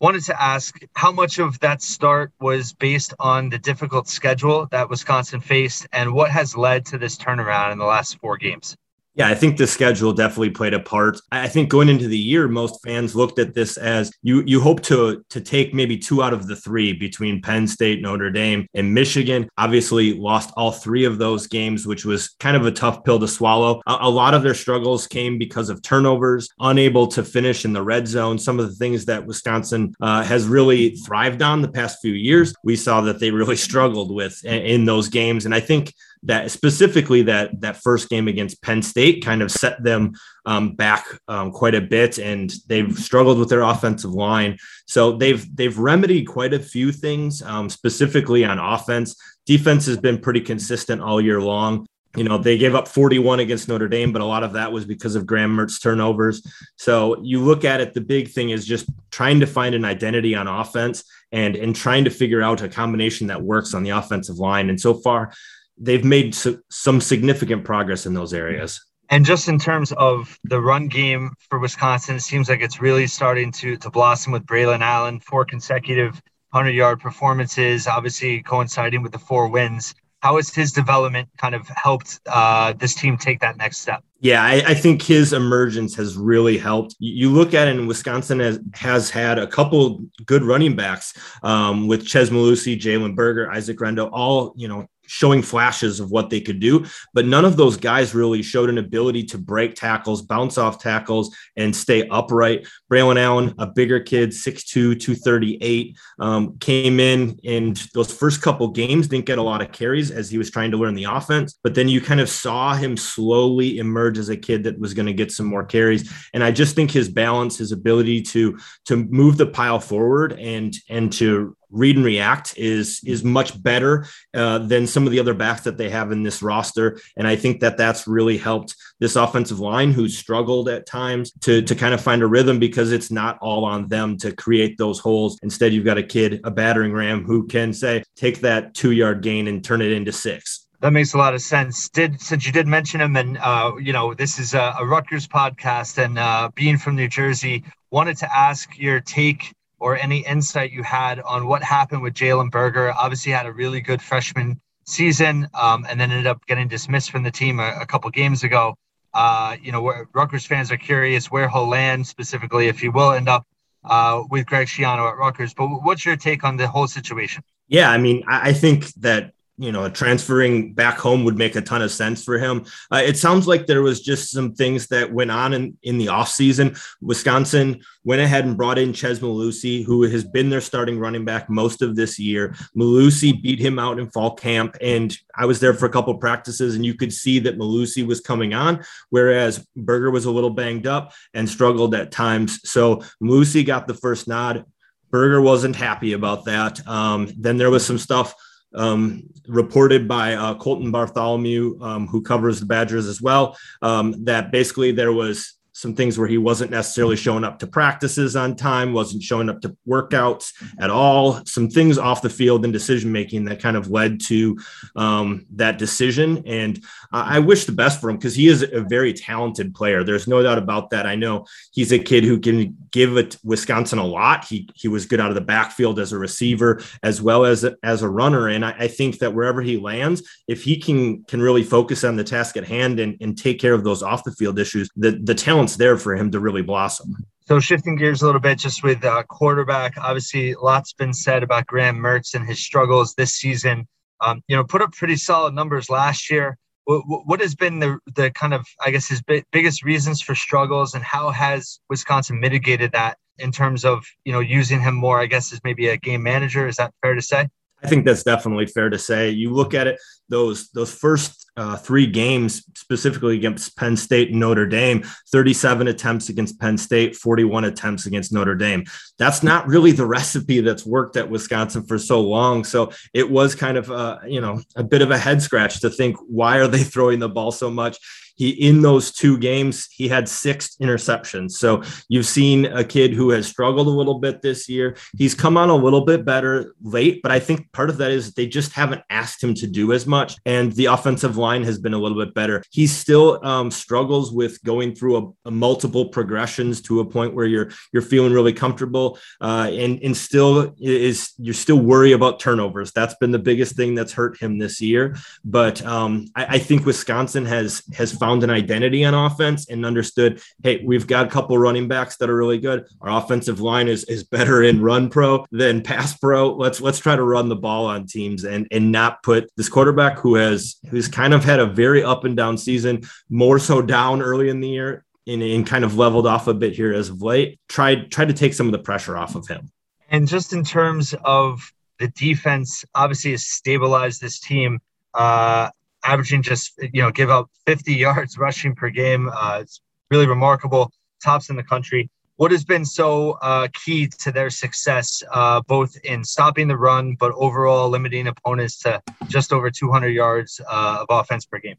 [0.01, 4.89] wanted to ask how much of that start was based on the difficult schedule that
[4.89, 8.77] Wisconsin faced and what has led to this turnaround in the last four games.
[9.19, 11.21] Yeah, I think the schedule definitely played a part.
[11.33, 14.81] I think going into the year, most fans looked at this as you you hope
[14.83, 18.95] to to take maybe two out of the three between Penn State, Notre Dame, and
[18.95, 19.51] Michigan.
[19.59, 23.27] Obviously, lost all three of those games, which was kind of a tough pill to
[23.27, 23.83] swallow.
[23.89, 27.83] A, a lot of their struggles came because of turnovers, unable to finish in the
[27.83, 28.39] red zone.
[28.39, 32.55] Some of the things that Wisconsin uh, has really thrived on the past few years,
[32.63, 35.45] we saw that they really struggled with in, in those games.
[35.45, 35.93] And I think
[36.25, 40.13] that specifically that that first game against Penn State kind of set them
[40.47, 44.57] um, back um, quite a bit, and they've struggled with their offensive line.
[44.87, 49.17] So they've they've remedied quite a few things, um, specifically on offense.
[49.47, 51.87] Defense has been pretty consistent all year long.
[52.17, 54.85] You know, they gave up 41 against Notre Dame, but a lot of that was
[54.85, 56.43] because of Graham Mertz turnovers.
[56.77, 60.35] So you look at it, the big thing is just trying to find an identity
[60.35, 64.39] on offense and and trying to figure out a combination that works on the offensive
[64.39, 64.71] line.
[64.71, 65.33] And so far,
[65.81, 68.81] they've made su- some significant progress in those areas.
[69.11, 73.07] And just in terms of the run game for Wisconsin, it seems like it's really
[73.07, 79.13] starting to to blossom with Braylon Allen, four consecutive 100 yard performances, obviously coinciding with
[79.13, 79.95] the four wins.
[80.21, 84.03] How has his development kind of helped uh, this team take that next step?
[84.21, 86.97] Yeah, I, I, think his emergence has really helped.
[86.99, 91.15] You look at it, and Wisconsin has, has had a couple good running backs
[91.45, 96.31] um, with Chez Mellusi, Jalen Berger, Isaac Guerendo, all you know showing flashes of what
[96.31, 100.23] they could do, but none of those guys really showed an ability to break tackles,
[100.23, 102.67] bounce off tackles, and stay upright.
[102.93, 109.09] Braylon Allen, a bigger kid, 6'2, 238, um, came in and those first couple games
[109.09, 111.59] didn't get a lot of carries as he was trying to learn the offense.
[111.63, 115.07] But then you kind of saw him slowly emerge as a kid that was going
[115.07, 116.13] to get some more carries.
[116.35, 120.75] And I just think his balance, his ability to to move the pile forward and
[120.89, 125.35] and to read and react is is much better uh, than some of the other
[125.35, 127.01] backs that they have in this roster.
[127.17, 131.63] And i think that that's really helped this offensive line who's struggled at times to
[131.63, 134.99] to kind of find a rhythm because it's not all on them to create those
[134.99, 135.39] holes.
[135.43, 139.23] Instead you've got a kid a battering ram who can say take that two yard
[139.23, 140.67] gain and turn it into six.
[140.81, 141.89] That makes a lot of sense.
[141.89, 145.27] Did since you did mention him, and uh, you know this is a, a Rutgers
[145.27, 150.73] podcast, and uh, being from New Jersey, wanted to ask your take or any insight
[150.73, 152.93] you had on what happened with Jalen Berger.
[152.93, 157.23] Obviously, had a really good freshman season, um, and then ended up getting dismissed from
[157.23, 158.75] the team a, a couple games ago.
[159.15, 163.13] Uh, you know, where Rutgers fans are curious where he'll land specifically, if he will
[163.13, 163.47] end up
[163.85, 165.55] uh, with Greg Schiano at Rutgers.
[165.55, 167.43] But what's your take on the whole situation?
[167.69, 171.83] Yeah, I mean, I think that you know, transferring back home would make a ton
[171.83, 172.65] of sense for him.
[172.93, 176.07] Uh, it sounds like there was just some things that went on in, in the
[176.07, 176.79] offseason.
[177.01, 181.51] Wisconsin went ahead and brought in Chez Mellusi, who has been their starting running back
[181.51, 182.55] most of this year.
[182.77, 186.77] Mellusi beat him out in fall camp, and I was there for a couple practices,
[186.77, 190.87] and you could see that Mellusi was coming on, whereas Berger was a little banged
[190.87, 192.61] up and struggled at times.
[192.63, 194.65] So Mellusi got the first nod.
[195.11, 196.87] Berger wasn't happy about that.
[196.87, 198.35] Um, then there was some stuff–
[198.75, 204.53] um, reported by uh, Colton Bartholomew, um, who covers the Badgers as well, um, that
[204.53, 208.93] basically there was some things where he wasn't necessarily showing up to practices on time,
[208.93, 213.45] wasn't showing up to workouts at all, some things off the field and decision making
[213.45, 214.59] that kind of led to
[214.97, 216.43] um, that decision.
[216.47, 216.79] And
[217.13, 220.03] uh, I wish the best for him because he is a very talented player.
[220.03, 221.07] There's no doubt about that.
[221.07, 224.45] I know he's a kid who can give it Wisconsin a lot.
[224.45, 228.03] He he was good out of the backfield as a receiver as well as as
[228.03, 228.49] a runner.
[228.49, 232.17] And I, I think that wherever he lands, if he can can really focus on
[232.17, 235.13] the task at hand and, and take care of those off the field issues, the
[235.23, 235.35] the
[235.69, 237.17] talent's there for him to really blossom.
[237.47, 241.67] So shifting gears a little bit, just with uh, quarterback, obviously lots been said about
[241.67, 243.87] Graham Mertz and his struggles this season.
[244.21, 246.59] Um, you know, put up pretty solid numbers last year
[246.91, 251.05] what has been the the kind of I guess his biggest reasons for struggles, and
[251.05, 255.21] how has Wisconsin mitigated that in terms of you know using him more?
[255.21, 256.67] I guess as maybe a game manager.
[256.67, 257.49] Is that fair to say?
[257.83, 259.31] I think that's definitely fair to say.
[259.31, 264.39] You look at it; those those first uh, three games, specifically against Penn State and
[264.39, 268.85] Notre Dame, 37 attempts against Penn State, 41 attempts against Notre Dame.
[269.19, 272.63] That's not really the recipe that's worked at Wisconsin for so long.
[272.63, 275.91] So it was kind of, a, you know, a bit of a head scratch to
[275.91, 277.99] think why are they throwing the ball so much?
[278.39, 281.53] He in those two games he had six interceptions.
[281.53, 284.97] So you've seen a kid who has struggled a little bit this year.
[285.19, 288.33] He's come on a little bit better late but i think part of that is
[288.35, 291.95] they just haven't asked him to do as much and the offensive line has been
[291.95, 292.63] a little bit better.
[292.71, 297.47] He still um, struggles with going through a, a, multiple progressions to a point where
[297.47, 302.93] you're you're feeling really comfortable uh, and and still is you're still worry about turnovers.
[302.93, 305.17] That's been the biggest thing that's hurt him this year.
[305.45, 309.87] But um, I, I think wisconsin has has found found an identity on offense and
[309.87, 312.87] understood, hey, we've got a couple running backs that are really good.
[313.01, 316.53] Our offensive line is is better in run pro than pass pro.
[316.55, 320.19] Let's let's try to run the ball on teams and and not put this quarterback
[320.19, 324.21] who has who's kind of had a very up and down season, more so down
[324.21, 325.05] early in the year.
[325.27, 327.61] And, and kind of leveled off a bit here as of late.
[327.69, 329.71] Tried tried to take some of the pressure off of him.
[330.11, 334.81] And just in terms of the defense, obviously has stabilized this team.
[335.13, 335.69] Uh,
[336.05, 339.31] averaging just you know give up 50 yards rushing per game.
[339.33, 339.81] Uh, it's
[340.11, 340.91] really remarkable,
[341.23, 342.11] tops in the country.
[342.37, 347.17] What has been so uh, key to their success, uh, both in stopping the run,
[347.19, 351.75] but overall limiting opponents to just over 200 yards uh, of offense per game?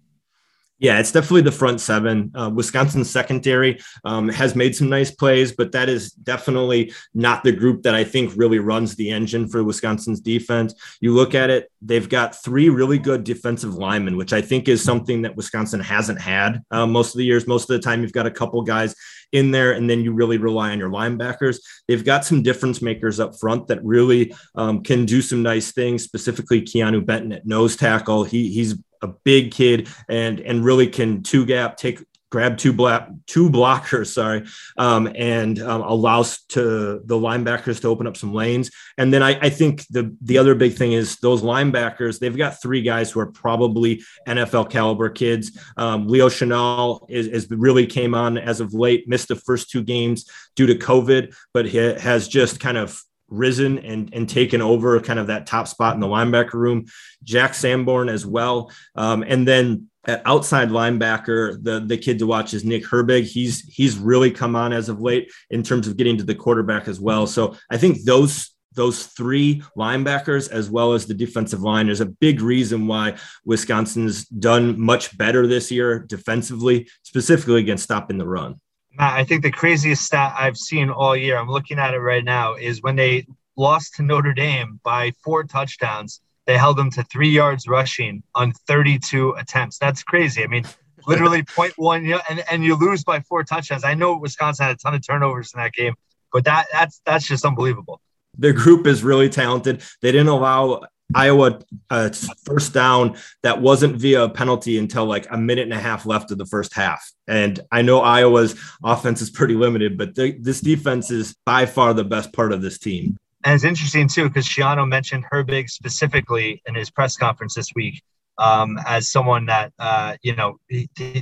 [0.79, 2.31] Yeah, it's definitely the front seven.
[2.33, 7.51] Uh, Wisconsin's secondary um, has made some nice plays, but that is definitely not the
[7.51, 10.73] group that I think really runs the engine for Wisconsin's defense.
[11.01, 14.81] You look at it, they've got three really good defensive linemen, which I think is
[14.81, 17.45] something that Wisconsin hasn't had uh, most of the years.
[17.45, 18.95] Most of the time, you've got a couple guys
[19.33, 21.59] in there, and then you really rely on your linebackers.
[21.89, 26.03] They've got some difference makers up front that really um, can do some nice things,
[26.03, 28.23] specifically Keanu Benton at nose tackle.
[28.23, 31.99] He, he's a big kid and and really can two gap take
[32.31, 34.45] grab two black two blockers sorry
[34.77, 38.69] um, and um, allows to the linebackers to open up some lanes.
[38.97, 42.61] And then I, I, think the the other big thing is those linebackers they've got
[42.61, 45.57] three guys who are probably nfl caliber kids.
[45.77, 49.83] Um, Leo Chenal is, is, really came on as of late missed the first two
[49.83, 55.19] games due to covid but has just kind of risen and, and taken over kind
[55.19, 56.85] of that top spot in the linebacker room.
[57.23, 58.71] Jack Sanborn as well.
[58.95, 63.23] Um, and then at outside linebacker, the the kid to watch is Nick Herbig.
[63.23, 66.87] He's he's really come on as of late in terms of getting to the quarterback
[66.87, 67.27] as well.
[67.27, 72.05] So I think those those three linebackers as well as the defensive line is a
[72.05, 78.61] big reason why Wisconsin's done much better this year defensively, specifically against stopping the run.
[78.97, 82.23] Matt, I think the craziest stat I've seen all year, I'm looking at it right
[82.23, 83.25] now, is when they
[83.55, 88.53] lost to Notre Dame by four touchdowns, they held them to three yards rushing on
[88.67, 89.77] 32 attempts.
[89.77, 90.43] That's crazy.
[90.43, 90.65] I mean,
[91.05, 93.83] literally 0.1, and, and you lose by four touchdowns.
[93.83, 95.93] I know Wisconsin had a ton of turnovers in that game,
[96.33, 98.01] but that that's that's just unbelievable.
[98.37, 99.81] The group is really talented.
[100.01, 100.83] They didn't allow
[101.15, 102.09] Iowa uh,
[102.45, 106.31] first down that wasn't via a penalty until like a minute and a half left
[106.31, 107.11] of the first half.
[107.27, 112.03] And I know Iowa's offense is pretty limited, but this defense is by far the
[112.03, 113.17] best part of this team.
[113.43, 118.03] And it's interesting too because Schiano mentioned Herbig specifically in his press conference this week
[118.39, 120.59] um, as someone that uh, you know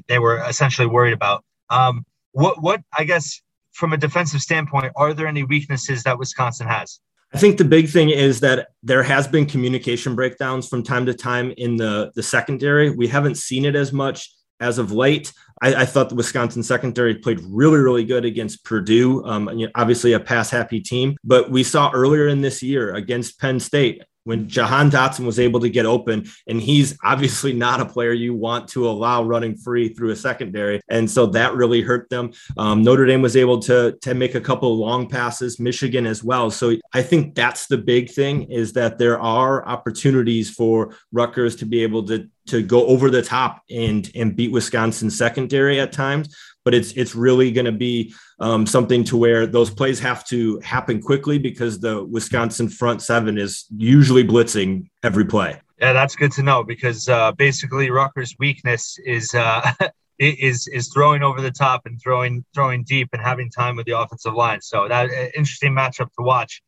[0.07, 1.43] they were essentially worried about.
[1.69, 3.41] Um, what what I guess
[3.73, 6.99] from a defensive standpoint, are there any weaknesses that Wisconsin has?
[7.33, 11.13] I think the big thing is that there has been communication breakdowns from time to
[11.13, 12.89] time in the, the secondary.
[12.89, 15.33] We haven't seen it as much as of late.
[15.61, 19.25] I, I thought the Wisconsin secondary played really, really good against Purdue.
[19.25, 23.59] Um, obviously, a pass happy team, but we saw earlier in this year against Penn
[23.59, 28.11] State when Jahan Dotson was able to get open, and he's obviously not a player
[28.11, 32.31] you want to allow running free through a secondary, and so that really hurt them.
[32.57, 36.51] Um, Notre Dame was able to to make a couple long passes, Michigan as well.
[36.51, 41.65] So I think that's the big thing is that there are opportunities for Rutgers to
[41.65, 46.35] be able to to go over the top and and beat Wisconsin secondary at times
[46.67, 50.59] but it's it's really going to be um, something to where those plays have to
[50.59, 55.61] happen quickly because the Wisconsin front seven is usually blitzing every play.
[55.79, 59.71] Yeah, that's good to know because uh, basically Rutgers' weakness is uh,
[60.19, 63.97] is is throwing over the top and throwing throwing deep and having time with the
[63.97, 64.61] offensive line.
[64.61, 66.61] So that uh, interesting matchup to watch.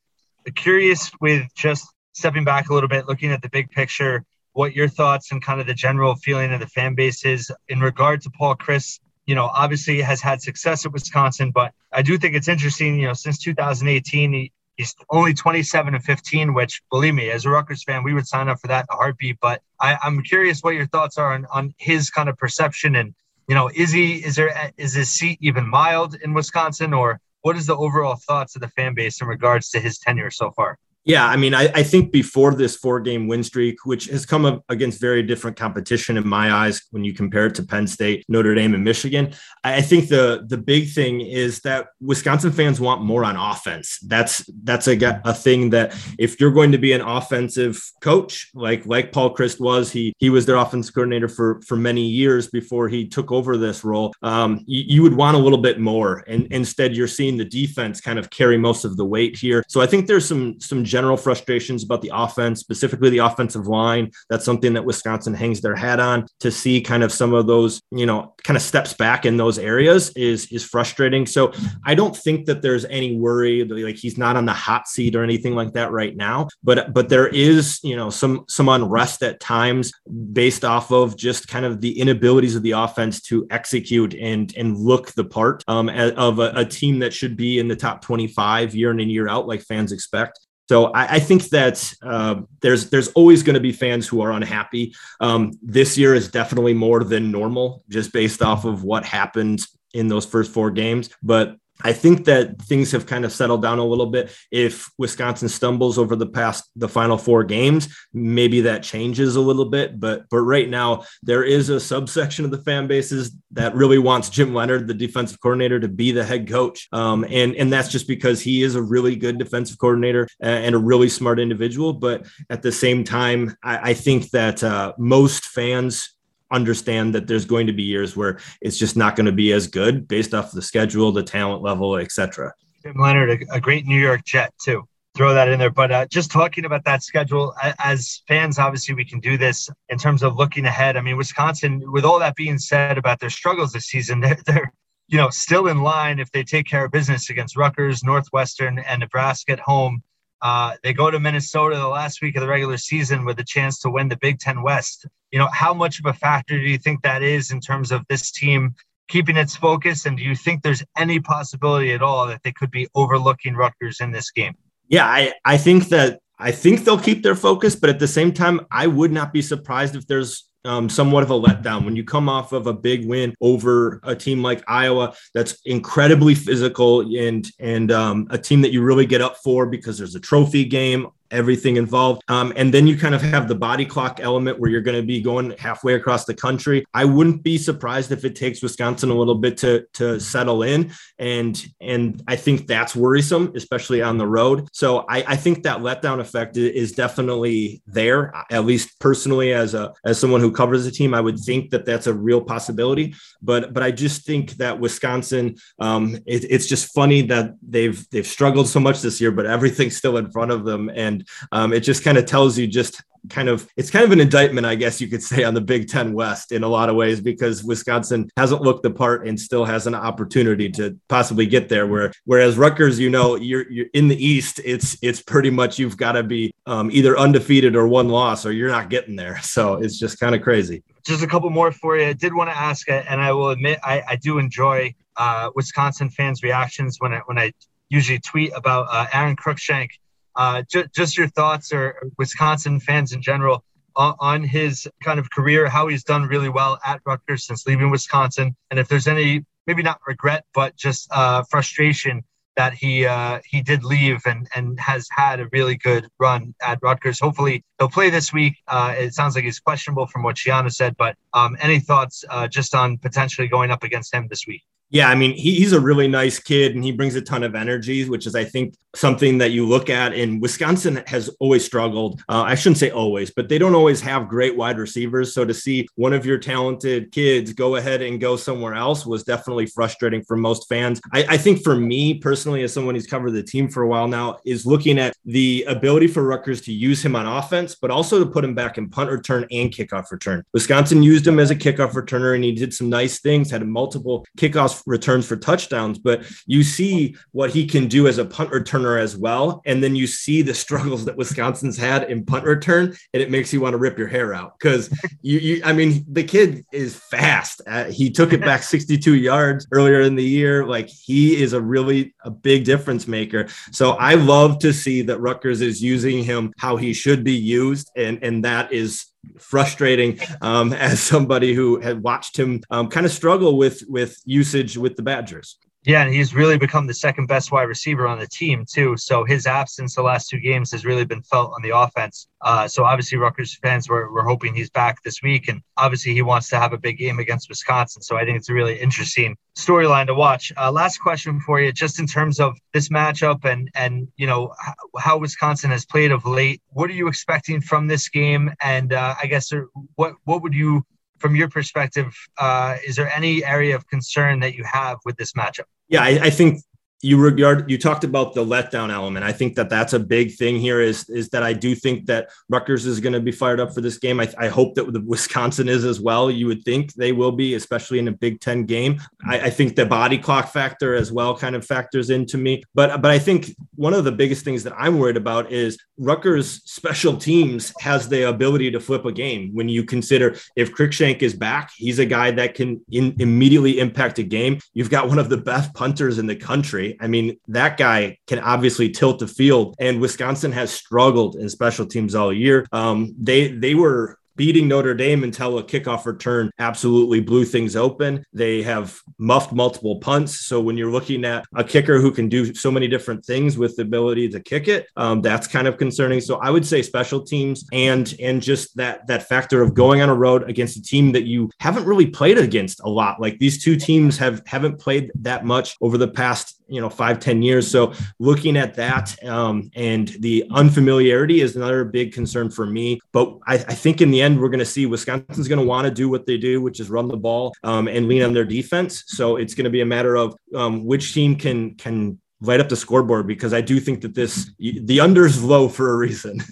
[0.55, 4.87] Curious with just stepping back a little bit, looking at the big picture, what your
[4.87, 8.29] thoughts and kind of the general feeling of the fan base is in regard to
[8.31, 8.99] Paul Chryst
[9.29, 13.07] you know, obviously has had success at Wisconsin, but I do think it's interesting, you
[13.07, 17.83] know, since 2018, he, He's only 27 and 15, which believe me, as a Rutgers
[17.83, 19.37] fan, we would sign up for that in a heartbeat.
[19.41, 23.13] But I, I'm curious what your thoughts are on, on his kind of perception and
[23.49, 27.57] you know, is he is there is his seat even mild in Wisconsin, or what
[27.57, 30.77] is the overall thoughts of the fan base in regards to his tenure so far?
[31.05, 34.45] Yeah, I mean, I, I, think before this four game win streak, which has come
[34.45, 38.25] up against very different competition in my eyes when you compare it to Penn State,
[38.27, 39.33] Notre Dame, and Michigan,
[39.63, 43.97] I think the the big thing is that Wisconsin fans want more on offense.
[44.05, 48.85] That's that's a, a thing that if you're going to be an offensive coach, like
[48.85, 52.89] like Paul Chryst was, he he was their offense coordinator for for many years before
[52.89, 54.13] he took over this role.
[54.21, 58.01] Um, you, you would want a little bit more, and instead you're seeing the defense
[58.01, 59.63] kind of carry most of the weight here.
[59.69, 64.11] So I think there's some some general frustrations about the offense, specifically the offensive line.
[64.29, 66.27] That's something that Wisconsin hangs their hat on.
[66.41, 69.59] To see kind of some of those, you know, kind of steps back in those
[69.59, 71.25] areas is is frustrating.
[71.25, 71.53] So
[71.85, 75.15] I don't think that there's any worry that like he's not on the hot seat
[75.15, 76.47] or anything like that right now.
[76.63, 79.91] But but there is, you know, some some unrest at times
[80.33, 84.77] based off of just kind of the inabilities of the offense to execute and and
[84.77, 88.75] look the part um, of a, a team that should be in the top 25
[88.75, 90.39] year in and year out, like fans expect.
[90.69, 94.31] So I, I think that uh, there's there's always going to be fans who are
[94.31, 94.93] unhappy.
[95.19, 99.65] Um, this year is definitely more than normal, just based off of what happened
[99.95, 101.09] in those first four games.
[101.23, 104.35] But I think that things have kind of settled down a little bit.
[104.51, 109.65] If Wisconsin stumbles over the past the final four games, maybe that changes a little
[109.65, 109.99] bit.
[109.99, 114.29] But but right now there is a subsection of the fan bases that really wants
[114.29, 116.87] Jim Leonhard, the defensive coordinator, to be the head coach.
[116.91, 120.79] Um, and and that's just because he is a really good defensive coordinator and a
[120.79, 121.93] really smart individual.
[121.93, 126.13] But at the same time, I, I think that uh, most fans
[126.51, 129.67] understand that there's going to be years where it's just not going to be as
[129.67, 132.53] good based off the schedule, the talent level, etc.
[132.83, 134.83] Jim Leonhard, a, a, great New York Jet too.
[135.15, 135.69] Throw that in there.
[135.69, 139.97] But uh, just talking about that schedule, as fans, obviously we can do this in
[139.97, 140.95] terms of looking ahead.
[140.95, 144.73] I mean, Wisconsin, with all that being said about their struggles this season, they're, they're
[145.07, 148.99] you know still in line if they take care of business against Rutgers, Northwestern, and
[148.99, 150.03] Nebraska at home.
[150.41, 153.79] Uh, they go to Minnesota the last week of the regular season with a chance
[153.79, 155.05] to win the Big Ten West.
[155.31, 158.03] You know, how much of a factor do you think that is in terms of
[158.09, 158.75] this team
[159.09, 160.05] keeping its focus?
[160.05, 163.99] And do you think there's any possibility at all that they could be overlooking Rutgers
[163.99, 164.55] in this game?
[164.87, 168.31] Yeah, I, I think that I think they'll keep their focus, but at the same
[168.31, 171.85] time, I would not be surprised if there's um, somewhat of a letdown.
[171.85, 176.35] When you come off of a big win over a team like Iowa that's incredibly
[176.35, 180.19] physical and and um, a team that you really get up for because there's a
[180.19, 182.23] trophy game everything involved.
[182.27, 185.05] Um, and then you kind of have the body clock element where you're going to
[185.05, 186.85] be going halfway across the country.
[186.93, 190.91] I wouldn't be surprised if it takes Wisconsin a little bit to to settle in,
[191.17, 194.67] and and I think that's worrisome, especially on the road.
[194.73, 198.33] So I, I think that letdown effect is definitely there.
[198.51, 201.85] At least personally, as a as someone who covers the team, I would think that
[201.85, 203.15] that's a real possibility.
[203.41, 208.27] But but I just think that Wisconsin, um, it, it's just funny that they've they've
[208.27, 211.18] struggled so much this year, but everything's still in front of them and
[211.51, 214.65] um, it just kind of tells you just kind of it's kind of an indictment,
[214.65, 217.19] I guess you could say, on the Big Ten West in a lot of ways
[217.19, 221.87] because Wisconsin hasn't looked the part and still has an opportunity to possibly get there.
[221.87, 225.97] Where whereas Rutgers, you know, you're, you're in the East, it's it's pretty much you've
[225.97, 229.39] got to be um, either undefeated or one loss, or you're not getting there.
[229.49, 230.83] So it's just kind of crazy.
[231.05, 232.05] Just a couple more for you.
[232.05, 236.09] I did want to ask, and I will admit, I, I do enjoy uh, Wisconsin
[236.11, 237.51] fans' reactions when I when I
[237.89, 239.89] usually tweet about uh, Aaron Cruikshank
[240.35, 243.63] uh, ju- just your thoughts or Wisconsin fans in general
[243.95, 247.89] on, on, his kind of career, how he's done really well at Rutgers since leaving
[247.89, 252.23] Wisconsin, and if there's any maybe not regret, but just uh, frustration
[252.55, 256.79] that he uh, he did leave and and has had a really good run at
[256.81, 257.19] Rutgers.
[257.19, 258.55] Hopefully he'll play this week.
[258.67, 262.47] Uh, it sounds like he's questionable from what Schiano said, but um, any thoughts uh,
[262.47, 264.63] just on potentially going up against him this week?
[264.91, 267.53] Yeah, I mean, he, he's a really nice kid and he brings a ton of
[267.53, 270.13] energy, which is, I think, something that you look at.
[270.13, 272.21] And Wisconsin has always struggled.
[272.27, 275.33] Uh, I shouldn't say always, but they don't always have great wide receivers.
[275.33, 279.23] So to see one of your talented kids go ahead and go somewhere else was
[279.23, 280.99] definitely frustrating for most fans.
[281.13, 284.07] I, I think for me personally, as someone who's covered the team for a while
[284.07, 288.23] now, is looking at the ability for Rutgers to use him on offense, but also
[288.23, 290.43] to put him back in punt return and kickoff return.
[290.51, 294.25] Wisconsin used him as a kickoff returner and he did some nice things, had multiple
[294.35, 298.99] kickoffs returns for touchdowns, but you see what he can do as a punt returner
[298.99, 299.61] as well.
[299.65, 303.53] And then you see the struggles that Wisconsin's had in punt return, and it makes
[303.53, 304.89] you want to rip your hair out because
[305.21, 307.61] you, you, I mean, the kid is fast.
[307.67, 310.65] Uh, he took it back 62 yards earlier in the year.
[310.65, 313.47] Like he is a really a big difference maker.
[313.71, 317.91] So I love to see that Rutgers is using him how he should be used,
[317.95, 319.05] and and that is
[319.37, 324.77] frustrating um, as somebody who had watched him um, kind of struggle with with usage
[324.77, 325.57] with the Badgers.
[325.85, 328.97] Yeah, and he's really become the second best wide receiver on the team too.
[328.97, 332.27] So his absence the last two games has really been felt on the offense.
[332.41, 336.21] Uh, so obviously Rutgers fans were, were hoping he's back this week, and obviously he
[336.21, 338.01] wants to have a big game against Wisconsin.
[338.01, 340.51] So I think it's a really interesting storyline to watch.
[340.57, 344.53] Uh, last question for you, just in terms of this matchup and and you know
[344.97, 346.61] how Wisconsin has played of late.
[346.71, 348.51] What are you expecting from this game?
[348.61, 349.61] And uh, I guess uh,
[349.95, 350.83] what what would you
[351.19, 355.33] from your perspective, uh, is there any area of concern that you have with this
[355.33, 355.65] matchup?
[355.87, 356.61] Yeah, I, I think
[357.01, 359.23] you regard you talked about the letdown element.
[359.23, 360.81] I think that that's a big thing here.
[360.81, 363.79] Is is that I do think that Rutgers is going to be fired up for
[363.79, 364.19] this game.
[364.19, 366.29] I, I hope that the Wisconsin is as well.
[366.29, 369.01] You would think they will be, especially in a Big Ten game.
[369.25, 372.63] I, I think the body clock factor as well kind of factors into me.
[372.75, 376.61] But but I think one of the biggest things that I'm worried about is Rutgers
[376.65, 379.51] special teams has the ability to flip a game.
[379.53, 384.19] When you consider if Cruikshank is back, he's a guy that can in, immediately impact
[384.19, 384.59] a game.
[384.73, 388.39] You've got one of the best punters in the country I mean, that guy can
[388.39, 392.65] obviously tilt the field, and Wisconsin has struggled in special teams all year.
[392.71, 398.23] Um, they they were beating Notre Dame until a kickoff return absolutely blew things open.
[398.31, 400.45] They have muffed multiple punts.
[400.45, 403.75] So when you're looking at a kicker who can do so many different things with
[403.75, 406.21] the ability to kick it, um, that's kind of concerning.
[406.21, 410.07] So I would say special teams and and just that that factor of going on
[410.07, 413.19] a road against a team that you haven't really played against a lot.
[413.19, 417.19] Like these two teams have haven't played that much over the past you know five
[417.19, 422.65] ten years so looking at that um, and the unfamiliarity is another big concern for
[422.65, 425.65] me but I, I think in the end we're going to see wisconsin's going to
[425.65, 428.33] want to do what they do which is run the ball um, and lean on
[428.33, 432.19] their defense so it's going to be a matter of um, which team can can
[432.41, 435.97] light up the scoreboard because i do think that this the under's low for a
[435.97, 436.39] reason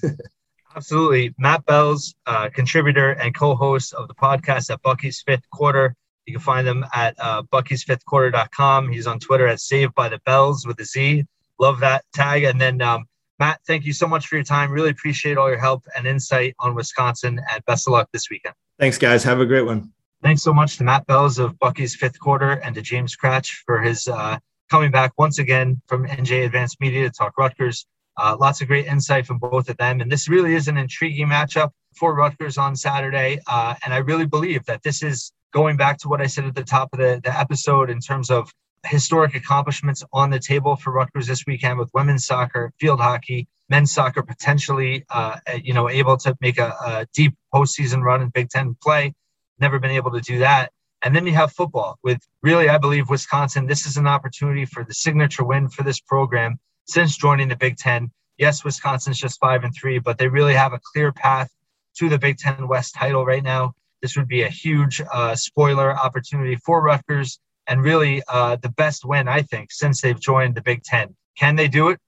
[0.78, 1.34] Absolutely.
[1.39, 5.95] Matt Belz, uh, contributor and co host of the podcast at Bucky's Fifth Quarter.
[6.28, 8.89] You can find them at uh, buckysfifthquarter.com.
[8.91, 11.25] He's on Twitter at Saved by the Bells with a Z.
[11.57, 12.43] Love that tag.
[12.43, 13.05] And then, um,
[13.39, 14.69] Matt, thank you so much for your time.
[14.69, 17.39] Really appreciate all your help and insight on Wisconsin.
[17.49, 18.55] And best of luck this weekend.
[18.78, 19.23] Thanks, guys.
[19.23, 19.93] Have a great one.
[20.21, 23.80] Thanks so much to Matt Belz of Bucky's Fifth Quarter and to James Kratch for
[23.82, 24.38] his uh,
[24.69, 27.86] coming back once again from NJ Advanced Media to talk Rutgers.
[28.17, 30.01] Uh, lots of great insight from both of them.
[30.01, 33.39] And this really is an intriguing matchup for Rutgers on Saturday.
[33.47, 36.55] Uh, and I really believe that this is going back to what I said at
[36.55, 38.51] the top of the, the episode in terms of
[38.85, 43.91] historic accomplishments on the table for Rutgers this weekend with women's soccer, field hockey, men's
[43.91, 48.49] soccer potentially, uh, you know, able to make a, a, deep postseason run in Big
[48.49, 49.13] Ten play.
[49.59, 50.71] Never been able to do that.
[51.01, 53.67] And then you have football with really, I believe, Wisconsin.
[53.67, 57.77] This is an opportunity for the signature win for this program since joining the Big
[57.77, 58.11] Ten.
[58.37, 61.49] Yes, Wisconsin's just five and three, but they really have a clear path
[61.97, 63.73] to the Big Ten West title right now.
[64.01, 69.05] This would be a huge uh, spoiler opportunity for Rutgers and really uh, the best
[69.05, 71.15] win, I think, since they've joined the Big Ten.
[71.37, 71.99] Can they do it?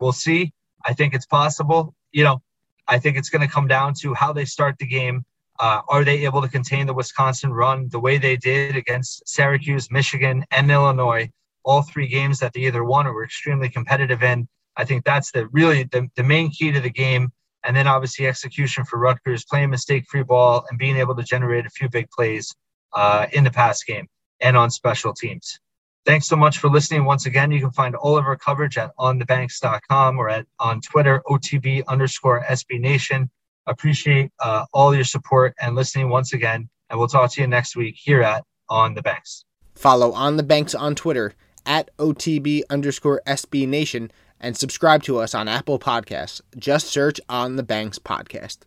[0.00, 0.52] We'll see.
[0.84, 1.94] I think it's possible.
[2.12, 2.42] You know,
[2.88, 5.24] I think it's going to come down to how they start the game.
[5.60, 9.90] Uh, are they able to contain the Wisconsin run the way they did against Syracuse,
[9.90, 11.30] Michigan, and Illinois?
[11.64, 14.48] All three games that they either won or were extremely competitive in.
[14.76, 17.32] I think that's the really the, the main key to the game.
[17.64, 21.66] And then obviously execution for Rutgers, playing mistake free ball and being able to generate
[21.66, 22.54] a few big plays
[22.92, 24.08] uh, in the pass game
[24.40, 25.58] and on special teams.
[26.04, 27.04] Thanks so much for listening.
[27.04, 31.22] Once again, you can find all of our coverage at onthebanks.com or at on Twitter,
[31.28, 33.30] OTB underscore SB Nation.
[33.66, 36.68] Appreciate uh, all your support and listening once again.
[36.90, 39.44] And we'll talk to you next week here at On the Banks.
[39.76, 41.34] Follow On the Banks on Twitter
[41.64, 44.10] at OTB underscore SB Nation
[44.42, 46.42] and subscribe to us on Apple Podcasts.
[46.58, 48.58] Just search On the Banks Podcast.